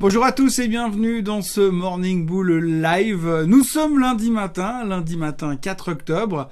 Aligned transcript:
Bonjour 0.00 0.24
à 0.24 0.32
tous 0.32 0.60
et 0.60 0.66
bienvenue 0.66 1.20
dans 1.20 1.42
ce 1.42 1.60
Morning 1.60 2.24
Bull 2.24 2.80
Live. 2.80 3.44
Nous 3.46 3.62
sommes 3.62 3.98
lundi 3.98 4.30
matin, 4.30 4.82
lundi 4.86 5.18
matin 5.18 5.56
4 5.56 5.92
octobre. 5.92 6.48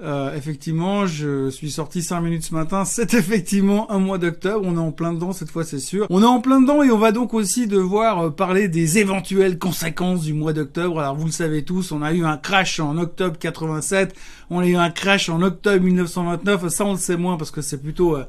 Euh, 0.00 0.34
effectivement, 0.34 1.06
je 1.06 1.50
suis 1.50 1.70
sorti 1.70 2.02
5 2.02 2.22
minutes 2.22 2.44
ce 2.44 2.54
matin. 2.54 2.84
C'est 2.86 3.12
effectivement 3.12 3.90
un 3.92 3.98
mois 3.98 4.16
d'octobre. 4.16 4.64
On 4.66 4.76
est 4.76 4.80
en 4.80 4.92
plein 4.92 5.12
dedans 5.12 5.32
cette 5.32 5.50
fois, 5.50 5.62
c'est 5.62 5.78
sûr. 5.78 6.06
On 6.08 6.22
est 6.22 6.26
en 6.26 6.40
plein 6.40 6.58
dedans 6.58 6.82
et 6.82 6.90
on 6.90 6.96
va 6.96 7.12
donc 7.12 7.34
aussi 7.34 7.66
devoir 7.66 8.18
euh, 8.18 8.30
parler 8.30 8.68
des 8.68 8.96
éventuelles 8.96 9.58
conséquences 9.58 10.22
du 10.22 10.32
mois 10.32 10.54
d'octobre. 10.54 10.98
Alors 10.98 11.16
vous 11.16 11.26
le 11.26 11.32
savez 11.32 11.64
tous, 11.64 11.92
on 11.92 12.00
a 12.00 12.14
eu 12.14 12.24
un 12.24 12.38
crash 12.38 12.80
en 12.80 12.96
octobre 12.96 13.36
87. 13.38 14.14
On 14.48 14.60
a 14.60 14.66
eu 14.66 14.76
un 14.76 14.88
crash 14.88 15.28
en 15.28 15.42
octobre 15.42 15.84
1929. 15.84 16.68
Ça, 16.68 16.86
on 16.86 16.92
le 16.92 16.98
sait 16.98 17.18
moins 17.18 17.36
parce 17.36 17.50
que 17.50 17.60
c'est 17.60 17.82
plutôt... 17.82 18.16
Euh, 18.16 18.24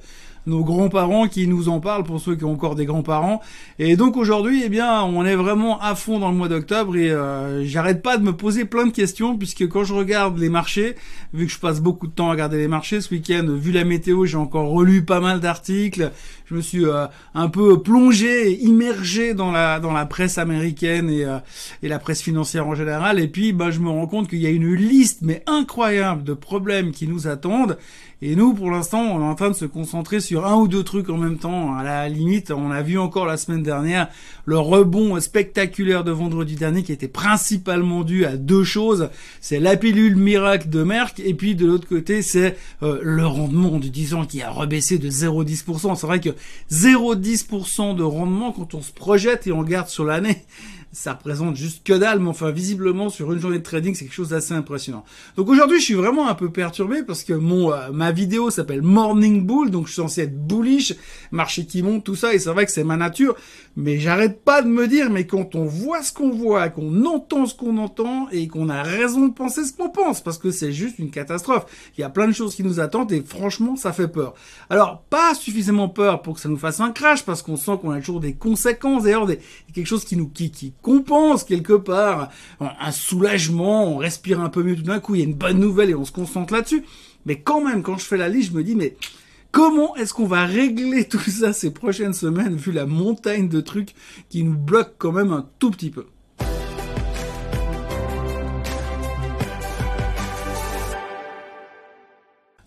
nos 0.48 0.64
grands-parents 0.64 1.28
qui 1.28 1.48
nous 1.48 1.70
en 1.70 1.80
parlent 1.80 2.04
pour 2.04 2.20
ceux 2.20 2.36
qui 2.36 2.46
ont 2.46 2.54
encore 2.54 2.76
des 2.76 2.86
grands-parents. 2.86 3.42
Et 3.80 3.96
donc 3.96 4.18
aujourd'hui, 4.18 4.64
eh 4.66 4.70
bien, 4.70 5.04
on 5.04 5.26
est 5.26 5.36
vraiment 5.36 5.80
à 5.80 5.94
fond 5.94 6.20
dans 6.20 6.32
le 6.32 6.38
mois 6.38 6.48
d'octobre 6.48 6.96
et 6.98 7.12
euh, 7.12 7.66
j'arrête 7.66 8.02
pas 8.02 8.18
de 8.18 8.24
me 8.24 8.34
poser 8.34 8.66
plein 8.66 8.86
de 8.86 8.92
questions 8.92 9.38
puisque 9.38 9.68
quand 9.68 9.84
je 9.84 9.94
regarde 9.94 10.38
les 10.40 10.50
marchés, 10.50 10.96
vu 11.34 11.46
que 11.46 11.52
je 11.52 11.60
passe 11.60 11.82
beaucoup 11.82 12.08
de 12.08 12.14
temps 12.14 12.30
à 12.30 12.32
regarder 12.32 12.58
les 12.58 12.68
marchés 12.68 13.02
ce 13.02 13.14
week-end, 13.14 13.46
vu 13.50 13.72
la 13.72 13.84
météo, 13.84 14.26
j'ai 14.26 14.38
encore 14.38 14.70
relu 14.70 15.04
pas 15.04 15.20
mal 15.20 15.40
d'articles. 15.40 16.12
Je 16.46 16.56
me 16.56 16.62
suis 16.62 16.86
euh, 16.86 17.06
un 17.34 17.50
peu 17.50 17.82
plongé, 17.82 18.58
immergé 18.62 19.34
dans 19.34 19.52
la 19.52 19.82
dans 19.82 19.92
la 19.92 20.06
presse 20.06 20.38
américaine 20.38 21.10
et 21.10 21.26
euh, 21.26 21.40
et 21.84 21.90
la 21.90 22.00
presse 22.00 22.22
financière 22.22 22.68
en 22.68 22.76
général. 22.76 23.20
Et 23.20 23.28
puis, 23.28 23.52
bah, 23.52 23.70
je 23.70 23.80
me 23.80 23.90
rends 23.90 24.08
compte 24.08 24.30
qu'il 24.30 24.40
y 24.40 24.46
a 24.46 24.50
une 24.50 24.74
liste 24.74 25.20
mais 25.22 25.44
incroyable 25.46 26.24
de 26.24 26.34
problèmes 26.34 26.92
qui 26.92 27.08
nous 27.08 27.28
attendent. 27.28 27.78
Et 28.24 28.36
nous, 28.36 28.56
pour 28.56 28.72
l'instant, 28.72 29.00
on 29.00 29.22
est 29.22 29.30
en 29.30 29.36
train 29.36 29.52
de 29.52 29.56
se 29.56 29.66
concentrer 29.66 30.20
sur 30.22 30.48
un 30.48 30.56
ou 30.56 30.68
deux 30.68 30.84
trucs 30.84 31.10
en 31.10 31.18
même 31.18 31.38
temps. 31.38 31.76
À 31.76 31.84
la 31.84 32.10
limite, 32.10 32.50
on 32.50 32.72
a 32.72 32.82
vu 32.82 32.98
encore 32.98 33.28
la 33.28 33.38
semaine 33.38 33.62
dernière 33.62 34.08
le 34.46 34.58
rebond 34.58 35.20
spectaculaire 35.20 36.04
de 36.04 36.10
vendredi 36.10 36.56
dernier 36.56 36.82
qui 36.82 36.92
était 36.92 37.08
principalement 37.08 38.04
dû 38.04 38.26
à 38.26 38.36
deux 38.36 38.64
choses. 38.64 39.10
C'est 39.40 39.60
la 39.60 39.78
pilule 39.78 40.16
miracle 40.16 40.68
de 40.68 40.82
Merck 40.82 41.20
et 41.20 41.36
puis 41.36 41.54
de 41.54 41.68
l'autre 41.68 41.88
côté, 41.88 42.24
c'est 42.24 42.58
euh, 42.82 43.00
le 43.04 43.28
rendement 43.28 43.78
du 43.78 43.92
10 43.92 44.16
ans 44.16 44.26
qui 44.26 44.42
a 44.42 44.50
rebaissé 44.50 44.98
de 44.98 45.12
0,10%. 45.12 45.96
C'est 45.96 46.08
vrai 46.08 46.20
que 46.20 46.32
0,10% 46.72 47.96
de 47.96 48.04
rendement 48.04 48.52
quand 48.52 48.74
on 48.74 48.82
se 48.82 48.92
projette 48.92 49.46
et 49.46 49.52
on 49.52 49.60
regarde 49.60 49.90
sur 49.90 50.06
l'année, 50.06 50.44
ça 50.98 51.14
représente 51.14 51.56
juste 51.56 51.84
que 51.84 51.94
dalle, 51.94 52.20
mais 52.20 52.30
enfin 52.30 52.50
visiblement 52.50 53.10
sur 53.10 53.32
une 53.32 53.40
journée 53.40 53.60
de 53.60 53.64
trading, 53.64 53.94
c'est 53.94 54.06
quelque 54.06 54.16
chose 54.16 54.30
d'assez 54.30 54.56
impressionnant. 54.56 55.06
Donc 55.36 55.48
aujourd'hui, 55.48 55.80
je 55.80 55.86
suis 55.86 55.94
vraiment 55.94 56.28
un 56.28 56.34
peu 56.34 56.50
perturbé 56.50 57.04
parce 57.04 57.24
que 57.24 57.34
mon 57.34 57.72
euh, 57.72 57.92
ma 57.94 58.12
vidéo 58.12 58.50
s'appelle 58.50 58.82
Morning 58.82 59.46
Bull, 59.46 59.70
donc 59.70 59.86
je 59.86 59.94
suis 59.94 60.02
censé 60.02 60.22
être 60.22 60.48
bullish, 60.48 60.96
marché 61.30 61.68
qui 61.68 61.84
monte, 61.84 62.04
tout 62.04 62.16
ça, 62.16 62.34
et 62.34 62.40
c'est 62.40 62.50
vrai 62.50 62.66
que 62.66 62.72
c'est 62.72 62.84
ma 62.84 62.98
nature, 62.98 63.36
mais 63.76 64.00
j'arrête 64.00 64.42
pas 64.44 64.64
de 64.64 64.70
me 64.70 64.88
dire, 64.88 65.12
mais 65.12 65.28
quand 65.28 65.54
on 65.54 65.66
voit 65.66 66.02
ce 66.02 66.12
qu'on 66.12 66.32
voit, 66.32 66.68
qu'on 66.70 67.06
entend 67.06 67.46
ce 67.46 67.54
qu'on 67.54 67.78
entend, 67.78 68.28
et 68.32 68.48
qu'on 68.48 68.68
a 68.68 68.82
raison 68.82 69.28
de 69.28 69.34
penser 69.34 69.66
ce 69.66 69.74
qu'on 69.74 69.90
pense, 69.90 70.22
parce 70.22 70.40
que 70.40 70.50
c'est 70.50 70.72
juste 70.72 70.98
une 70.98 71.12
catastrophe. 71.12 71.68
Il 71.96 72.02
y 72.02 72.04
a 72.04 72.10
plein 72.10 72.28
de 72.28 72.34
choses 72.34 72.56
qui 72.56 72.64
nous 72.64 72.80
attendent, 72.80 73.12
et 73.12 73.22
franchement, 73.22 73.76
ça 73.76 73.94
fait 73.94 74.08
peur. 74.08 74.34
Alors, 74.72 75.04
pas 75.12 75.36
suffisamment 75.36 75.90
peur 75.90 76.24
pour 76.24 76.34
que 76.34 76.40
ça 76.40 76.50
nous 76.50 76.58
fasse 76.58 76.80
un 76.80 76.92
crash, 76.92 77.24
parce 77.24 77.44
qu'on 77.44 77.56
sent 77.56 77.78
qu'on 77.80 77.92
a 77.92 78.00
toujours 78.00 78.20
des 78.20 78.34
conséquences, 78.34 79.04
d'ailleurs, 79.04 79.28
quelque 79.76 79.86
chose 79.86 80.06
qui 80.06 80.18
nous 80.18 80.28
qui, 80.28 80.50
qui 80.50 80.74
compense 80.88 81.44
quelque 81.44 81.74
part 81.74 82.30
un 82.62 82.92
soulagement, 82.94 83.92
on 83.94 83.98
respire 83.98 84.40
un 84.40 84.48
peu 84.48 84.64
mieux 84.64 84.78
tout 84.78 84.84
d'un 84.84 85.02
coup, 85.02 85.16
il 85.16 85.20
y 85.20 85.22
a 85.22 85.28
une 85.28 85.34
bonne 85.34 85.60
nouvelle 85.60 85.90
et 85.90 85.96
on 85.96 86.06
se 86.06 86.14
concentre 86.14 86.54
là-dessus. 86.54 86.86
Mais 87.26 87.42
quand 87.42 87.60
même, 87.60 87.84
quand 87.84 87.98
je 87.98 88.06
fais 88.06 88.16
la 88.16 88.30
liste, 88.30 88.52
je 88.52 88.58
me 88.58 88.64
dis, 88.64 88.74
mais 88.74 88.96
comment 89.52 89.98
est-ce 89.98 90.14
qu'on 90.14 90.28
va 90.28 90.46
régler 90.46 91.04
tout 91.10 91.20
ça 91.20 91.52
ces 91.52 91.72
prochaines 91.72 92.14
semaines, 92.14 92.56
vu 92.56 92.72
la 92.72 92.86
montagne 92.86 93.50
de 93.50 93.60
trucs 93.60 93.96
qui 94.30 94.44
nous 94.44 94.58
bloquent 94.58 94.96
quand 94.98 95.12
même 95.12 95.34
un 95.34 95.46
tout 95.60 95.72
petit 95.72 95.90
peu? 95.90 96.06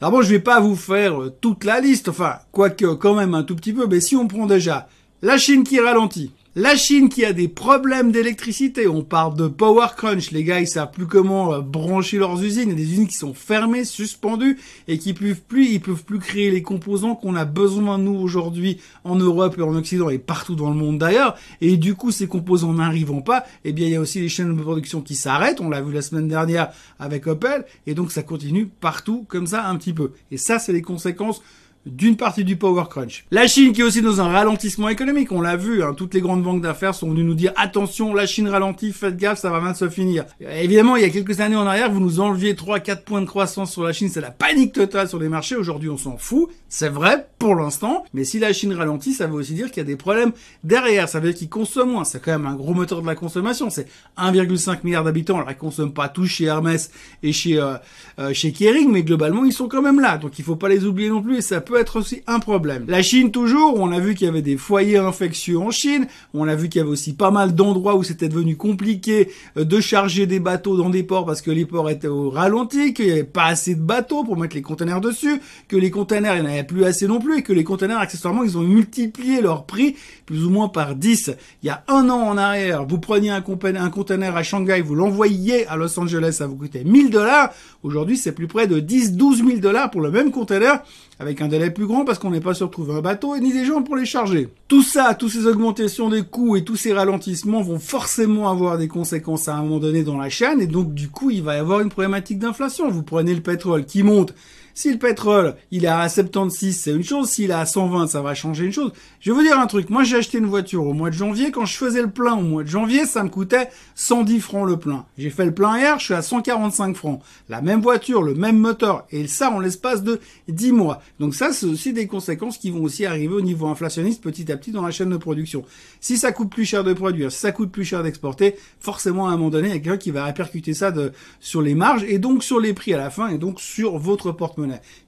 Alors 0.03 0.13
bon, 0.13 0.21
je 0.21 0.29
vais 0.29 0.41
pas 0.41 0.61
vous 0.61 0.77
faire 0.77 1.23
euh, 1.23 1.35
toute 1.41 1.65
la 1.65 1.81
liste, 1.81 2.11
enfin, 2.11 2.35
quoique 2.53 2.95
quand 2.95 3.15
même 3.15 3.33
un 3.33 3.45
tout 3.45 3.57
petit 3.57 3.73
peu, 3.73 3.87
mais 3.87 4.01
si 4.01 4.15
on 4.15 4.29
prend 4.29 4.45
déjà 4.45 4.89
la 5.23 5.39
Chine 5.39 5.65
qui 5.65 5.81
ralentit, 5.81 6.33
la 6.57 6.75
Chine 6.75 7.09
qui 7.09 7.25
a 7.25 7.33
des 7.33 7.47
problèmes 7.47 8.11
d'électricité, 8.11 8.89
on 8.89 9.05
parle 9.05 9.37
de 9.37 9.47
power 9.47 9.87
crunch, 9.97 10.33
les 10.33 10.43
gars 10.43 10.59
ils 10.59 10.67
savent 10.67 10.91
plus 10.91 11.07
comment 11.07 11.55
euh, 11.55 11.61
brancher 11.61 12.19
leurs 12.19 12.43
usines, 12.43 12.71
il 12.71 12.71
y 12.71 12.73
a 12.73 12.75
des 12.75 12.91
usines 12.91 13.07
qui 13.07 13.15
sont 13.15 13.35
fermées, 13.35 13.85
suspendues 13.85 14.59
et 14.89 14.99
qui 14.99 15.15
peuvent 15.15 15.41
plus, 15.41 15.69
ils 15.69 15.81
peuvent 15.81 16.03
plus 16.03 16.19
créer 16.19 16.51
les 16.51 16.63
composants 16.63 17.15
qu'on 17.15 17.37
a 17.37 17.45
besoin 17.45 17.99
nous 17.99 18.17
aujourd'hui 18.17 18.81
en 19.05 19.15
Europe 19.15 19.55
et 19.59 19.63
en 19.63 19.77
Occident 19.77 20.11
et 20.11 20.19
partout 20.19 20.57
dans 20.57 20.71
le 20.71 20.77
monde 20.77 20.99
d'ailleurs. 20.99 21.37
Et 21.61 21.77
du 21.77 21.95
coup 21.95 22.11
ces 22.11 22.27
composants 22.27 22.73
n'arrivant 22.73 23.21
pas, 23.21 23.45
eh 23.65 23.73
bien 23.73 23.87
il 23.87 23.93
y 23.93 23.97
a 23.97 24.01
aussi 24.01 24.21
les 24.21 24.29
chaînes 24.29 24.57
de 24.57 24.61
production 24.61 25.03
qui 25.03 25.15
s'arrêtent, 25.15 25.61
on 25.61 25.71
l'a 25.71 25.83
vu 25.83 25.93
la 25.93 26.03
semaine 26.03 26.27
dernière 26.27 26.73
avec 26.99 27.29
Opel. 27.29 27.65
Et 27.87 27.95
donc 27.95 28.11
ça 28.11 28.25
continue 28.25 28.67
partout 28.67 29.25
comme 29.29 29.47
ça 29.47 29.69
un 29.69 29.77
petit 29.77 29.93
peu. 29.93 30.11
Et 30.33 30.37
ça 30.37 30.59
c'est 30.59 30.73
les 30.73 30.83
conséquences 30.83 31.43
d'une 31.87 32.17
partie 32.17 32.45
du 32.45 32.57
power 32.57 32.85
crunch. 32.91 33.25
La 33.31 33.47
Chine 33.47 33.73
qui 33.73 33.81
est 33.81 33.85
aussi 33.85 34.03
dans 34.03 34.21
un 34.21 34.29
ralentissement 34.29 34.89
économique, 34.89 35.33
on 35.33 35.41
l'a 35.41 35.57
vu, 35.57 35.83
hein, 35.83 35.95
toutes 35.97 36.13
les 36.13 36.21
grandes 36.21 36.43
banques 36.43 36.61
d'affaires 36.61 36.95
sont 36.95 37.09
venues 37.11 37.25
nous 37.25 37.35
dire 37.35 37.53
attention, 37.57 38.15
la 38.15 38.27
Chine 38.27 38.49
ralentit, 38.49 38.93
faites 38.93 39.17
gaffe, 39.17 39.39
ça 39.39 39.51
va 39.51 39.61
mal 39.61 39.75
se 39.75 39.89
finir. 39.89 40.25
Évidemment, 40.41 40.97
il 40.97 41.03
y 41.03 41.07
a 41.07 41.11
quelques 41.11 41.41
années 41.41 41.57
en 41.57 41.67
arrière, 41.67 41.91
vous 41.91 42.01
nous 42.01 42.21
enleviez 42.21 42.55
3-4 42.55 43.05
points 43.05 43.21
de 43.23 43.27
croissance 43.27 43.73
sur 43.73 43.83
la 43.83 43.93
Chine, 43.93 44.11
c'est 44.11 44.21
la 44.21 44.31
panique 44.31 44.73
totale 44.73 45.09
sur 45.09 45.19
les 45.19 45.29
marchés. 45.29 45.57
Aujourd'hui, 45.57 45.89
on 45.89 45.97
s'en 45.97 46.19
fout, 46.19 46.51
c'est 46.69 46.89
vrai 46.89 47.27
pour 47.39 47.55
l'instant, 47.55 48.05
mais 48.13 48.25
si 48.25 48.39
la 48.39 48.53
Chine 48.53 48.75
ralentit, 48.75 49.15
ça 49.15 49.27
veut 49.27 49.35
aussi 49.35 49.55
dire 49.55 49.69
qu'il 49.71 49.79
y 49.79 49.81
a 49.81 49.85
des 49.85 49.97
problèmes 49.97 50.33
derrière, 50.63 51.09
ça 51.09 51.19
veut 51.19 51.31
dire 51.31 51.39
qu'ils 51.39 51.49
consomment 51.49 51.93
moins, 51.93 52.05
c'est 52.05 52.23
quand 52.23 52.33
même 52.33 52.47
un 52.47 52.55
gros 52.55 52.75
moteur 52.75 53.01
de 53.01 53.07
la 53.07 53.15
consommation, 53.15 53.71
c'est 53.71 53.87
1,5 54.19 54.81
milliard 54.85 55.05
d'habitants, 55.05 55.37
alors 55.37 55.51
ils 55.51 55.57
consomment 55.57 55.95
pas 55.95 56.09
tous 56.11 56.27
chez 56.27 56.45
Hermès 56.45 56.91
et 57.23 57.33
chez 57.33 57.59
euh, 57.59 57.77
euh, 58.19 58.35
chez 58.35 58.53
Kering, 58.53 58.91
mais 58.93 59.03
globalement 59.03 59.45
ils 59.45 59.53
sont 59.53 59.69
quand 59.69 59.81
même 59.81 60.01
là, 60.01 60.19
donc 60.19 60.39
il 60.39 60.45
faut 60.45 60.57
pas 60.57 60.69
les 60.69 60.85
oublier 60.85 61.09
non 61.09 61.23
plus 61.23 61.37
être 61.79 61.99
aussi 61.99 62.23
un 62.27 62.39
problème. 62.39 62.85
La 62.89 63.03
Chine 63.03 63.31
toujours, 63.31 63.75
on 63.79 63.93
a 63.93 63.99
vu 63.99 64.15
qu'il 64.15 64.27
y 64.27 64.31
avait 64.31 64.43
des 64.43 64.57
foyers 64.57 64.99
infectieux 64.99 65.59
en 65.59 65.71
Chine, 65.71 66.07
on 66.35 66.49
a 66.49 66.55
vu 66.55 66.69
qu'il 66.69 66.81
y 66.81 66.83
avait 66.83 66.91
aussi 66.91 67.15
pas 67.15 67.31
mal 67.31 67.55
d'endroits 67.55 67.97
où 67.97 68.03
c'était 68.03 68.29
devenu 68.29 68.57
compliqué 68.57 69.31
euh, 69.57 69.65
de 69.65 69.81
charger 69.81 70.27
des 70.27 70.41
bateaux 70.41 70.77
dans 70.77 70.91
des 70.91 71.03
ports 71.03 71.27
parce 71.27 71.43
que 71.43 71.51
les 71.51 71.67
ports 71.67 71.91
étaient 71.91 72.09
au 72.09 72.31
ralenti, 72.31 72.95
qu'il 72.95 73.07
n'y 73.07 73.13
avait 73.13 73.25
pas 73.25 73.47
assez 73.47 73.75
de 73.75 73.83
bateaux 73.83 74.25
pour 74.25 74.37
mettre 74.37 74.57
les 74.57 74.63
conteneurs 74.63 75.01
dessus, 75.01 75.41
que 75.69 75.77
les 75.77 75.91
conteneurs 75.91 76.37
il 76.37 76.43
n'y 76.43 76.49
en 76.49 76.51
avait 76.51 76.65
plus 76.65 76.85
assez 76.85 77.07
non 77.07 77.19
plus 77.19 77.39
et 77.39 77.43
que 77.43 77.53
les 77.53 77.65
conteneurs 77.65 78.01
accessoirement 78.01 78.43
ils 78.43 78.57
ont 78.57 78.63
multiplié 78.63 79.41
leur 79.41 79.67
prix 79.67 79.97
plus 80.27 80.45
ou 80.45 80.51
moins 80.51 80.69
par 80.69 80.95
10. 80.95 81.33
Il 81.63 81.67
y 81.67 81.71
a 81.71 81.85
un 81.89 82.09
an 82.09 82.21
en 82.21 82.39
arrière, 82.39 82.87
vous 82.87 82.99
preniez 82.99 83.31
un, 83.31 83.43
un 83.43 83.91
conteneur 83.91 84.37
à 84.37 84.43
Shanghai, 84.43 84.81
vous 84.81 84.95
l'envoyiez 84.95 85.67
à 85.67 85.77
Los 85.77 85.99
Angeles, 85.99 86.35
ça 86.39 86.47
vous 86.47 86.57
coûtait 86.57 86.85
1000 86.85 87.11
dollars. 87.11 87.53
Aujourd'hui, 87.83 88.17
c'est 88.17 88.33
plus 88.33 88.47
près 88.47 88.67
de 88.67 88.81
10, 88.81 89.13
12 89.13 89.45
000 89.45 89.59
dollars 89.59 89.91
pour 89.91 90.01
le 90.01 90.11
même 90.11 90.31
conteneur 90.31 90.83
avec 91.19 91.43
un 91.43 91.49
délai 91.49 91.60
plus 91.69 91.87
grand 91.87 92.07
parce 92.07 92.19
qu'on 92.19 92.31
n'est 92.31 92.41
pas 92.41 92.55
sûr 92.55 92.69
de 92.69 92.73
trouver 92.73 92.95
un 92.95 93.03
bateau 93.03 93.35
et 93.35 93.41
ni 93.41 93.53
des 93.53 93.67
gens 93.67 93.83
pour 93.83 93.97
les 93.97 94.07
charger. 94.07 94.49
Tout 94.69 94.83
ça, 94.83 95.15
toutes 95.15 95.33
ces 95.33 95.47
augmentations 95.47 96.09
des 96.09 96.23
coûts 96.23 96.57
et 96.57 96.65
tous 96.65 96.77
ces 96.77 96.95
ralentissements 96.95 97.61
vont 97.61 97.79
forcément 97.79 98.49
avoir 98.49 98.79
des 98.79 98.89
conséquences 98.89 99.49
à 99.49 99.57
un 99.57 99.63
moment 99.63 99.79
donné 99.79 100.03
dans 100.03 100.17
la 100.17 100.31
chaîne 100.31 100.63
et 100.63 100.67
donc 100.67 100.95
du 100.95 101.11
coup, 101.11 101.31
il 101.31 101.43
va 101.43 101.57
y 101.57 101.59
avoir 101.59 101.81
une 101.81 101.91
problématique 101.91 102.39
d'inflation. 102.39 102.89
Vous 102.89 103.03
prenez 103.03 103.35
le 103.35 103.43
pétrole 103.43 103.85
qui 103.85 104.03
monte 104.03 104.33
si 104.75 104.93
le 104.93 104.99
pétrole, 104.99 105.57
il 105.71 105.85
est 105.85 105.89
à 105.89 106.09
76, 106.09 106.77
c'est 106.77 106.91
une 106.91 107.05
chose. 107.05 107.29
S'il 107.29 107.51
est 107.51 107.55
à 107.55 107.67
120, 107.67 108.09
ça 108.09 108.23
va 108.23 108.35
changer 108.35 108.65
une 108.65 108.73
chose. 108.73 108.93
Je 109.21 109.31
vais 109.31 109.37
vous 109.37 109.43
dire 109.43 109.59
un 109.59 109.67
truc. 109.67 109.91
Moi, 109.91 110.05
j'ai 110.05 110.17
acheté 110.17 110.39
une 110.39 110.47
voiture 110.47 110.87
au 110.87 110.93
mois 110.93 111.11
de 111.11 111.15
janvier. 111.15 111.51
Quand 111.51 111.67
je 111.67 111.77
faisais 111.77 112.03
le 112.03 112.11
plein 112.11 112.35
au 112.35 112.43
mois 112.43 112.63
de 112.63 112.69
janvier, 112.69 113.05
ça 113.07 113.23
me 113.23 113.29
coûtait 113.29 113.69
110 113.95 114.41
francs 114.41 114.67
le 114.67 114.79
plein. 114.79 115.05
J'ai 115.19 115.31
fait 115.31 115.45
le 115.45 115.55
plein 115.55 115.79
hier, 115.79 115.99
je 115.99 116.05
suis 116.07 116.15
à 116.15 116.23
145 116.23 116.97
francs. 116.97 117.21
La 117.49 117.61
même 117.61 117.81
voiture, 117.81 118.23
le 118.23 118.35
même 118.35 118.59
moteur. 118.59 119.07
Et 119.11 119.27
ça, 119.27 119.51
en 119.51 119.61
l'espace 119.61 120.03
de 120.03 120.21
10 120.49 120.73
mois. 120.73 121.03
Donc 121.19 121.35
ça, 121.35 121.53
c'est 121.53 121.67
aussi 121.67 121.93
des 121.93 122.07
conséquences 122.07 122.59
qui 122.59 122.71
vont 122.71 122.83
aussi 122.83 123.07
arriver 123.07 123.35
au 123.35 123.41
niveau 123.41 123.67
inflationniste 123.67 124.23
petit 124.23 124.51
à 124.51 124.57
petit 124.57 124.73
dans 124.73 124.83
la 124.83 124.91
chaîne 124.91 125.11
de 125.11 125.17
production. 125.17 125.65
Si 126.01 126.17
ça 126.17 126.33
coûte 126.33 126.51
plus 126.51 126.65
cher 126.65 126.85
de 126.85 126.93
produire, 126.93 127.31
si 127.33 127.39
ça 127.39 127.53
coûte 127.53 127.71
plus 127.71 127.85
cher 127.85 128.03
d'exporter, 128.03 128.57
forcément, 128.79 129.29
à 129.29 129.33
un 129.33 129.37
moment 129.37 129.51
donné, 129.51 129.69
il 129.69 129.75
y 129.75 129.77
a 129.77 129.81
quelqu'un 129.81 129.99
qui 129.99 130.11
va 130.11 130.25
répercuter 130.25 130.75
ça 130.75 130.91
de, 130.91 131.13
sur 131.41 131.63
les 131.63 131.75
marges 131.75 132.05
et 132.05 132.19
donc 132.19 132.43
sur 132.43 132.61
les 132.61 132.73
prix 132.73 132.95
à 132.95 132.99
la 132.99 133.11
fin 133.11 133.29
et 133.29 133.39
donc 133.39 133.61
sur 133.61 133.99
votre 133.99 134.33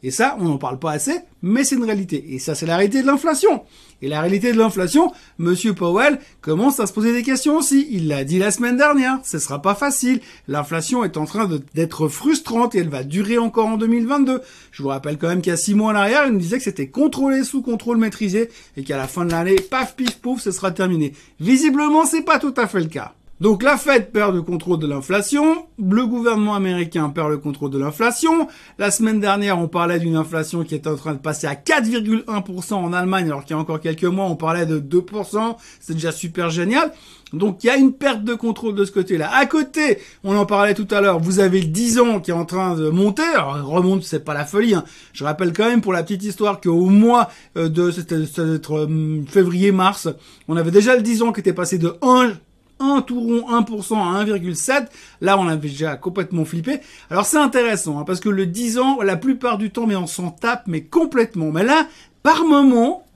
Et 0.03 0.11
ça, 0.11 0.37
on 0.41 0.45
n'en 0.45 0.59
parle 0.59 0.79
pas 0.79 0.93
assez, 0.93 1.19
mais 1.43 1.65
c'est 1.65 1.77
une 1.77 1.85
réalité. 1.85 2.35
Et 2.35 2.39
ça, 2.39 2.55
c'est 2.55 2.67
la 2.67 2.77
réalité 2.77 3.03
de 3.03 3.07
l'inflation. 3.07 3.63
Et 4.03 4.09
la 4.09 4.21
réalité 4.21 4.53
de 4.53 4.59
l'inflation, 4.59 5.13
Monsieur 5.39 5.75
Powell 5.75 6.19
commence 6.41 6.81
à 6.81 6.87
se 6.87 6.93
poser 6.93 7.13
des 7.13 7.23
questions 7.23 7.57
aussi. 7.57 7.87
Il 7.91 8.09
l'a 8.09 8.25
dit 8.25 8.39
la 8.39 8.51
semaine 8.51 8.77
dernière. 8.77 9.21
Ce 9.23 9.39
sera 9.39 9.63
pas 9.63 9.77
facile. 9.77 10.21
L'inflation 10.49 11.05
est 11.05 11.17
en 11.17 11.25
train 11.25 11.49
d'être 11.75 12.09
frustrante 12.09 12.75
et 12.75 12.79
elle 12.79 12.89
va 12.89 13.05
durer 13.05 13.39
encore 13.39 13.67
en 13.67 13.77
2022. 13.77 14.41
Je 14.73 14.83
vous 14.83 14.89
rappelle 14.89 15.19
quand 15.19 15.29
même 15.29 15.41
qu'il 15.41 15.51
y 15.51 15.55
a 15.55 15.57
six 15.57 15.75
mois 15.75 15.93
en 15.93 15.97
arrière, 15.97 16.27
il 16.27 16.33
nous 16.33 16.41
disait 16.41 16.59
que 16.59 16.65
c'était 16.65 16.89
contrôlé 16.89 17.45
sous 17.45 17.63
contrôle 17.63 17.99
maîtrisé 17.99 18.51
et 18.77 18.83
qu'à 18.83 18.97
la 18.97 19.07
fin 19.07 19.25
de 19.25 19.31
l'année, 19.31 19.57
paf, 19.57 19.95
pif, 19.95 20.19
pouf, 20.19 20.41
ce 20.41 20.51
sera 20.51 20.73
terminé. 20.73 21.13
Visiblement, 21.39 22.05
c'est 22.05 22.23
pas 22.23 22.39
tout 22.39 22.55
à 22.57 22.67
fait 22.67 22.81
le 22.81 22.87
cas. 22.87 23.15
Donc 23.43 23.65
la 23.65 23.77
Fed 23.77 24.13
perd 24.13 24.37
le 24.37 24.43
contrôle 24.43 24.79
de 24.79 24.87
l'inflation, 24.87 25.67
le 25.77 26.07
gouvernement 26.07 26.55
américain 26.55 27.09
perd 27.09 27.29
le 27.29 27.39
contrôle 27.39 27.71
de 27.71 27.79
l'inflation. 27.79 28.47
La 28.79 28.93
semaine 28.93 29.19
dernière, 29.19 29.59
on 29.59 29.67
parlait 29.67 29.99
d'une 29.99 30.15
inflation 30.15 30.63
qui 30.63 30.77
est 30.77 30.87
en 30.87 30.95
train 30.95 31.15
de 31.15 31.19
passer 31.19 31.49
à 31.49 31.57
4,1% 31.57 32.75
en 32.75 32.93
Allemagne, 32.93 33.25
alors 33.25 33.45
qu'il 33.45 33.57
y 33.57 33.59
a 33.59 33.61
encore 33.61 33.81
quelques 33.81 34.05
mois, 34.05 34.27
on 34.27 34.37
parlait 34.37 34.65
de 34.65 34.79
2%. 34.79 35.57
C'est 35.81 35.95
déjà 35.95 36.13
super 36.13 36.51
génial. 36.51 36.93
Donc 37.33 37.65
il 37.65 37.67
y 37.67 37.71
a 37.71 37.77
une 37.77 37.93
perte 37.93 38.23
de 38.23 38.35
contrôle 38.35 38.77
de 38.77 38.85
ce 38.85 38.93
côté-là. 38.93 39.29
À 39.35 39.45
côté, 39.47 39.99
on 40.23 40.37
en 40.37 40.47
parlait 40.47 40.75
tout 40.75 40.87
à 40.93 41.01
l'heure, 41.01 41.19
vous 41.19 41.41
avez 41.41 41.63
le 41.63 41.67
10 41.67 41.99
ans 41.99 42.21
qui 42.21 42.31
est 42.31 42.35
en 42.35 42.45
train 42.45 42.77
de 42.77 42.91
monter. 42.91 43.25
Alors 43.25 43.61
remonte, 43.67 44.05
c'est 44.05 44.25
pas 44.25 44.35
la 44.35 44.45
folie. 44.45 44.75
Hein. 44.75 44.85
Je 45.15 45.25
rappelle 45.25 45.53
quand 45.53 45.67
même 45.67 45.81
pour 45.81 45.93
la 45.93 46.05
petite 46.05 46.23
histoire 46.23 46.61
qu'au 46.61 46.87
mois 46.87 47.29
euh, 47.57 47.69
de 47.69 47.91
euh, 48.13 49.25
février-mars, 49.27 50.11
on 50.47 50.57
avait 50.57 50.71
déjà 50.71 50.95
le 50.95 51.03
10 51.03 51.23
ans 51.23 51.33
qui 51.33 51.41
était 51.41 51.53
passé 51.53 51.79
de 51.79 51.97
1 52.03 52.35
un 52.83 53.03
tout 53.03 53.21
rond 53.21 53.45
1% 53.51 53.95
à 53.95 54.25
1,7. 54.25 54.87
Là, 55.21 55.39
on 55.39 55.49
avait 55.49 55.69
déjà 55.69 55.97
complètement 55.97 56.45
flippé. 56.45 56.81
Alors 57.11 57.27
c'est 57.27 57.39
intéressant, 57.39 57.99
hein, 57.99 58.05
parce 58.05 58.21
que 58.21 58.29
le 58.29 58.47
10 58.47 58.79
ans, 58.79 59.03
la 59.03 59.17
plupart 59.17 59.59
du 59.59 59.71
temps, 59.71 59.87
mais 59.87 59.97
on 59.97 60.07
s'en 60.07 60.31
tape, 60.31 60.65
mais 60.67 60.83
complètement. 60.83 61.51
Mais 61.51 61.65
là, 61.65 61.87
par 62.23 62.45
moment, 62.45 63.07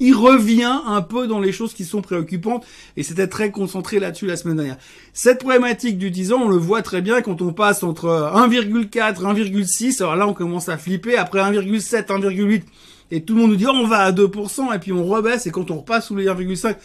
il 0.00 0.14
revient 0.14 0.80
un 0.86 1.02
peu 1.02 1.26
dans 1.26 1.40
les 1.40 1.52
choses 1.52 1.74
qui 1.74 1.84
sont 1.84 2.00
préoccupantes 2.00 2.66
et 2.96 3.02
c'était 3.02 3.28
très 3.28 3.50
concentré 3.50 4.00
là-dessus 4.00 4.26
la 4.26 4.36
semaine 4.36 4.56
dernière. 4.56 4.78
Cette 5.12 5.40
problématique 5.40 5.98
du 5.98 6.10
10 6.10 6.32
ans, 6.32 6.42
on 6.44 6.48
le 6.48 6.56
voit 6.56 6.82
très 6.82 7.02
bien 7.02 7.20
quand 7.20 7.42
on 7.42 7.52
passe 7.52 7.82
entre 7.82 8.08
1,4, 8.08 8.90
1,6, 8.90 10.02
alors 10.02 10.16
là 10.16 10.26
on 10.26 10.32
commence 10.32 10.70
à 10.70 10.78
flipper, 10.78 11.16
après 11.16 11.40
1,7, 11.40 12.06
1,8 12.06 12.62
et 13.10 13.22
tout 13.22 13.34
le 13.34 13.42
monde 13.42 13.50
nous 13.50 13.56
dit 13.56 13.66
oh, 13.68 13.72
on 13.74 13.86
va 13.86 13.98
à 13.98 14.12
2% 14.12 14.74
et 14.74 14.78
puis 14.78 14.92
on 14.92 15.04
rebaisse 15.04 15.46
et 15.46 15.50
quand 15.50 15.70
on 15.70 15.78
repasse 15.78 16.06
sous 16.06 16.16
les 16.16 16.26
1,5, 16.26 16.76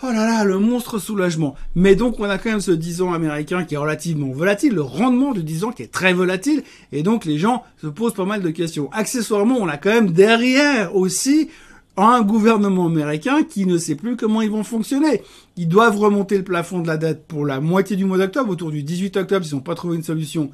Oh 0.00 0.06
là 0.12 0.26
là, 0.26 0.44
le 0.44 0.60
monstre 0.60 1.00
soulagement. 1.00 1.56
Mais 1.74 1.96
donc 1.96 2.20
on 2.20 2.24
a 2.30 2.38
quand 2.38 2.50
même 2.50 2.60
ce 2.60 2.70
10 2.70 3.02
ans 3.02 3.12
américain 3.12 3.64
qui 3.64 3.74
est 3.74 3.78
relativement 3.78 4.30
volatile, 4.30 4.74
le 4.74 4.82
rendement 4.82 5.32
du 5.32 5.42
10 5.42 5.64
ans 5.64 5.72
qui 5.72 5.82
est 5.82 5.92
très 5.92 6.12
volatile, 6.12 6.62
et 6.92 7.02
donc 7.02 7.24
les 7.24 7.36
gens 7.36 7.64
se 7.82 7.88
posent 7.88 8.14
pas 8.14 8.24
mal 8.24 8.40
de 8.40 8.50
questions. 8.50 8.88
Accessoirement, 8.92 9.56
on 9.56 9.66
a 9.66 9.76
quand 9.76 9.90
même 9.90 10.12
derrière 10.12 10.94
aussi 10.94 11.48
un 11.96 12.22
gouvernement 12.22 12.86
américain 12.86 13.42
qui 13.42 13.66
ne 13.66 13.76
sait 13.76 13.96
plus 13.96 14.14
comment 14.14 14.40
ils 14.40 14.52
vont 14.52 14.62
fonctionner. 14.62 15.22
Ils 15.56 15.66
doivent 15.66 15.98
remonter 15.98 16.38
le 16.38 16.44
plafond 16.44 16.78
de 16.78 16.86
la 16.86 16.96
dette 16.96 17.26
pour 17.26 17.44
la 17.44 17.58
moitié 17.60 17.96
du 17.96 18.04
mois 18.04 18.18
d'octobre, 18.18 18.50
autour 18.50 18.70
du 18.70 18.84
18 18.84 19.16
octobre, 19.16 19.44
s'ils 19.44 19.56
n'ont 19.56 19.62
pas 19.62 19.74
trouvé 19.74 19.96
une 19.96 20.04
solution. 20.04 20.52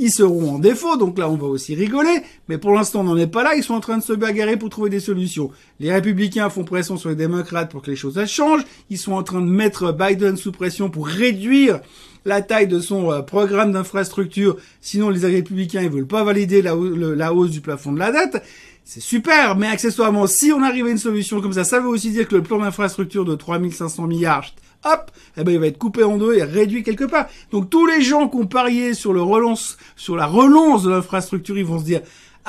Ils 0.00 0.12
seront 0.12 0.54
en 0.54 0.58
défaut, 0.60 0.96
donc 0.96 1.18
là 1.18 1.28
on 1.28 1.36
va 1.36 1.48
aussi 1.48 1.74
rigoler, 1.74 2.22
mais 2.48 2.56
pour 2.56 2.70
l'instant 2.72 3.00
on 3.00 3.04
n'en 3.04 3.16
est 3.16 3.26
pas 3.26 3.42
là, 3.42 3.56
ils 3.56 3.64
sont 3.64 3.74
en 3.74 3.80
train 3.80 3.98
de 3.98 4.02
se 4.02 4.12
bagarrer 4.12 4.56
pour 4.56 4.70
trouver 4.70 4.90
des 4.90 5.00
solutions. 5.00 5.50
Les 5.80 5.92
républicains 5.92 6.50
font 6.50 6.62
pression 6.62 6.96
sur 6.96 7.08
les 7.08 7.16
démocrates 7.16 7.68
pour 7.68 7.82
que 7.82 7.90
les 7.90 7.96
choses 7.96 8.24
changent, 8.26 8.62
ils 8.90 8.98
sont 8.98 9.12
en 9.12 9.24
train 9.24 9.40
de 9.40 9.50
mettre 9.50 9.92
Biden 9.92 10.36
sous 10.36 10.52
pression 10.52 10.88
pour 10.88 11.08
réduire 11.08 11.80
la 12.24 12.42
taille 12.42 12.68
de 12.68 12.78
son 12.78 13.10
euh, 13.10 13.22
programme 13.22 13.72
d'infrastructure, 13.72 14.56
sinon 14.80 15.10
les 15.10 15.26
républicains 15.26 15.82
ils 15.82 15.90
veulent 15.90 16.06
pas 16.06 16.22
valider 16.22 16.62
la, 16.62 16.76
la 16.76 17.34
hausse 17.34 17.50
du 17.50 17.60
plafond 17.60 17.92
de 17.92 17.98
la 17.98 18.12
dette. 18.12 18.40
C'est 18.84 19.00
super, 19.00 19.56
mais 19.56 19.66
accessoirement, 19.66 20.26
si 20.26 20.52
on 20.52 20.62
arrive 20.62 20.86
à 20.86 20.90
une 20.90 20.96
solution 20.96 21.42
comme 21.42 21.52
ça, 21.52 21.64
ça 21.64 21.80
veut 21.80 21.88
aussi 21.88 22.10
dire 22.10 22.26
que 22.26 22.36
le 22.36 22.42
plan 22.42 22.58
d'infrastructure 22.58 23.24
de 23.24 23.34
3500 23.34 24.06
milliards, 24.06 24.54
hop, 24.84 25.10
eh 25.36 25.44
ben, 25.44 25.52
il 25.52 25.58
va 25.58 25.66
être 25.66 25.78
coupé 25.78 26.04
en 26.04 26.16
deux 26.16 26.34
et 26.34 26.42
réduit 26.42 26.82
quelque 26.82 27.04
part. 27.04 27.26
Donc, 27.50 27.70
tous 27.70 27.86
les 27.86 28.02
gens 28.02 28.28
qui 28.28 28.36
ont 28.36 28.46
parié 28.46 28.94
sur 28.94 29.12
le 29.12 29.22
relance, 29.22 29.76
sur 29.96 30.16
la 30.16 30.26
relance 30.26 30.82
de 30.82 30.90
l'infrastructure, 30.90 31.58
ils 31.58 31.64
vont 31.64 31.78
se 31.78 31.84
dire, 31.84 32.00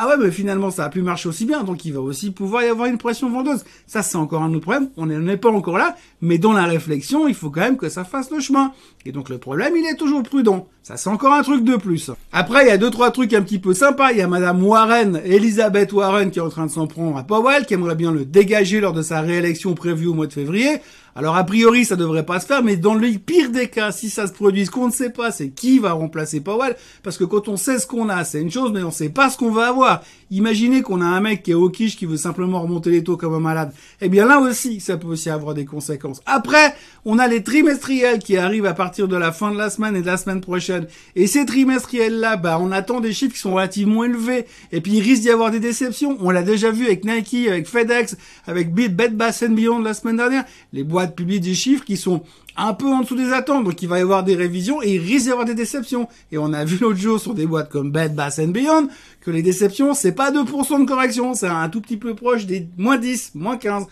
ah 0.01 0.07
ouais, 0.07 0.15
mais 0.17 0.31
finalement, 0.31 0.71
ça 0.71 0.85
a 0.85 0.89
pu 0.89 1.01
marcher 1.01 1.27
aussi 1.27 1.43
bien, 1.43 1.63
donc 1.63 1.83
il 1.83 1.91
va 1.91 1.99
aussi 1.99 2.31
pouvoir 2.31 2.63
y 2.63 2.67
avoir 2.67 2.87
une 2.87 2.97
pression 2.97 3.29
vendeuse. 3.29 3.65
Ça, 3.85 4.01
c'est 4.01 4.15
encore 4.15 4.43
un 4.43 4.49
autre 4.53 4.61
problème. 4.61 4.89
On 4.95 5.07
n'en 5.07 5.27
est 5.27 5.35
pas 5.35 5.49
encore 5.49 5.77
là, 5.77 5.97
mais 6.21 6.37
dans 6.37 6.53
la 6.53 6.63
réflexion, 6.63 7.27
il 7.27 7.35
faut 7.35 7.49
quand 7.49 7.59
même 7.59 7.75
que 7.75 7.89
ça 7.89 8.05
fasse 8.05 8.31
le 8.31 8.39
chemin. 8.39 8.71
Et 9.05 9.11
donc, 9.11 9.27
le 9.27 9.39
problème, 9.39 9.73
il 9.75 9.85
est 9.85 9.95
toujours 9.95 10.23
prudent. 10.23 10.69
Ça, 10.83 10.95
c'est 10.95 11.09
encore 11.09 11.33
un 11.33 11.43
truc 11.43 11.65
de 11.65 11.75
plus. 11.75 12.11
Après, 12.31 12.63
il 12.63 12.69
y 12.69 12.71
a 12.71 12.77
deux, 12.77 12.89
trois 12.89 13.11
trucs 13.11 13.33
un 13.33 13.41
petit 13.41 13.59
peu 13.59 13.73
sympas. 13.73 14.13
Il 14.13 14.19
y 14.19 14.21
a 14.21 14.27
Madame 14.29 14.63
Warren, 14.63 15.21
Elizabeth 15.25 15.91
Warren, 15.91 16.31
qui 16.31 16.39
est 16.39 16.43
en 16.43 16.49
train 16.49 16.67
de 16.67 16.71
s'en 16.71 16.87
prendre 16.87 17.17
à 17.17 17.23
Powell, 17.23 17.65
qui 17.65 17.73
aimerait 17.73 17.95
bien 17.95 18.13
le 18.13 18.23
dégager 18.23 18.79
lors 18.79 18.93
de 18.93 19.01
sa 19.01 19.19
réélection 19.19 19.73
prévue 19.73 20.07
au 20.07 20.13
mois 20.13 20.27
de 20.27 20.33
février. 20.33 20.79
Alors 21.15 21.35
a 21.35 21.43
priori 21.43 21.85
ça 21.85 21.95
devrait 21.95 22.25
pas 22.25 22.39
se 22.39 22.45
faire, 22.45 22.63
mais 22.63 22.77
dans 22.77 22.93
le 22.93 23.09
pire 23.17 23.49
des 23.49 23.67
cas, 23.67 23.91
si 23.91 24.09
ça 24.09 24.27
se 24.27 24.33
produit, 24.33 24.65
ce 24.65 24.71
qu'on 24.71 24.87
ne 24.87 24.91
sait 24.91 25.09
pas, 25.09 25.31
c'est 25.31 25.49
qui 25.49 25.79
va 25.79 25.93
remplacer 25.93 26.39
Powell, 26.39 26.75
parce 27.03 27.17
que 27.17 27.23
quand 27.23 27.47
on 27.47 27.57
sait 27.57 27.79
ce 27.79 27.87
qu'on 27.87 28.09
a, 28.09 28.23
c'est 28.23 28.41
une 28.41 28.51
chose, 28.51 28.71
mais 28.71 28.83
on 28.83 28.91
sait 28.91 29.09
pas 29.09 29.29
ce 29.29 29.37
qu'on 29.37 29.51
va 29.51 29.67
avoir. 29.67 30.01
Imaginez 30.31 30.81
qu'on 30.83 31.01
a 31.01 31.05
un 31.05 31.21
mec 31.21 31.43
qui 31.43 31.51
est 31.51 31.55
au 31.55 31.69
quiche, 31.69 31.97
qui 31.97 32.05
veut 32.05 32.17
simplement 32.17 32.61
remonter 32.61 32.91
les 32.91 33.03
taux 33.03 33.17
comme 33.17 33.33
un 33.33 33.39
malade. 33.39 33.73
Eh 33.99 34.09
bien 34.09 34.25
là 34.25 34.39
aussi, 34.39 34.79
ça 34.79 34.97
peut 34.97 35.07
aussi 35.07 35.29
avoir 35.29 35.55
des 35.55 35.65
conséquences. 35.65 36.21
Après, 36.25 36.75
on 37.05 37.17
a 37.17 37.27
les 37.27 37.43
trimestriels 37.43 38.19
qui 38.19 38.37
arrivent 38.37 38.67
à 38.67 38.73
partir 38.73 39.07
de 39.07 39.15
la 39.15 39.31
fin 39.31 39.51
de 39.51 39.57
la 39.57 39.69
semaine 39.69 39.95
et 39.95 40.01
de 40.01 40.05
la 40.05 40.17
semaine 40.17 40.41
prochaine. 40.41 40.87
Et 41.15 41.25
ces 41.25 41.45
trimestriels-là, 41.45 42.37
bah, 42.37 42.59
on 42.61 42.71
attend 42.71 42.99
des 42.99 43.13
chiffres 43.13 43.33
qui 43.33 43.39
sont 43.39 43.53
relativement 43.53 44.03
élevés. 44.03 44.45
Et 44.71 44.81
puis 44.81 44.93
il 44.93 45.01
risque 45.01 45.23
d'y 45.23 45.31
avoir 45.31 45.49
des 45.49 45.59
déceptions. 45.59 46.17
On 46.19 46.29
l'a 46.29 46.43
déjà 46.43 46.69
vu 46.71 46.85
avec 46.85 47.05
Nike, 47.05 47.47
avec 47.47 47.67
FedEx, 47.67 48.15
avec 48.45 48.73
Bed 48.73 49.15
Bath 49.15 49.43
Beyond 49.43 49.79
la 49.79 49.93
semaine 49.93 50.17
dernière. 50.17 50.45
Les 50.73 50.83
publie 51.07 51.39
des 51.39 51.53
chiffres 51.53 51.83
qui 51.83 51.97
sont 51.97 52.23
un 52.57 52.73
peu 52.73 52.87
en 52.87 53.01
dessous 53.01 53.15
des 53.15 53.31
attentes. 53.31 53.63
Donc 53.63 53.81
il 53.81 53.87
va 53.87 53.99
y 53.99 54.01
avoir 54.01 54.23
des 54.23 54.35
révisions 54.35 54.81
et 54.81 54.95
il 54.95 55.01
risque 55.01 55.25
d'y 55.25 55.31
avoir 55.31 55.45
des 55.45 55.55
déceptions. 55.55 56.07
Et 56.31 56.37
on 56.37 56.53
a 56.53 56.65
vu 56.65 56.77
l'autre 56.77 56.99
jour 56.99 57.19
sur 57.19 57.33
des 57.33 57.45
boîtes 57.45 57.69
comme 57.69 57.91
Bed 57.91 58.15
Bath 58.15 58.39
Beyond 58.39 58.89
que 59.21 59.31
les 59.31 59.41
déceptions, 59.41 59.93
c'est 59.93 60.11
pas 60.11 60.31
2% 60.31 60.81
de 60.81 60.85
correction, 60.85 61.33
c'est 61.33 61.47
un 61.47 61.69
tout 61.69 61.81
petit 61.81 61.97
peu 61.97 62.13
proche 62.13 62.45
des 62.45 62.67
moins 62.77 62.97
10, 62.97 63.31
moins 63.35 63.57
15. 63.57 63.85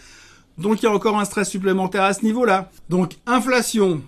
Donc 0.58 0.82
il 0.82 0.86
y 0.86 0.88
a 0.88 0.92
encore 0.92 1.20
un 1.20 1.26
stress 1.26 1.50
supplémentaire 1.50 2.04
à 2.04 2.14
ce 2.14 2.24
niveau-là. 2.24 2.70
Donc 2.90 3.14
inflation, 3.26 4.02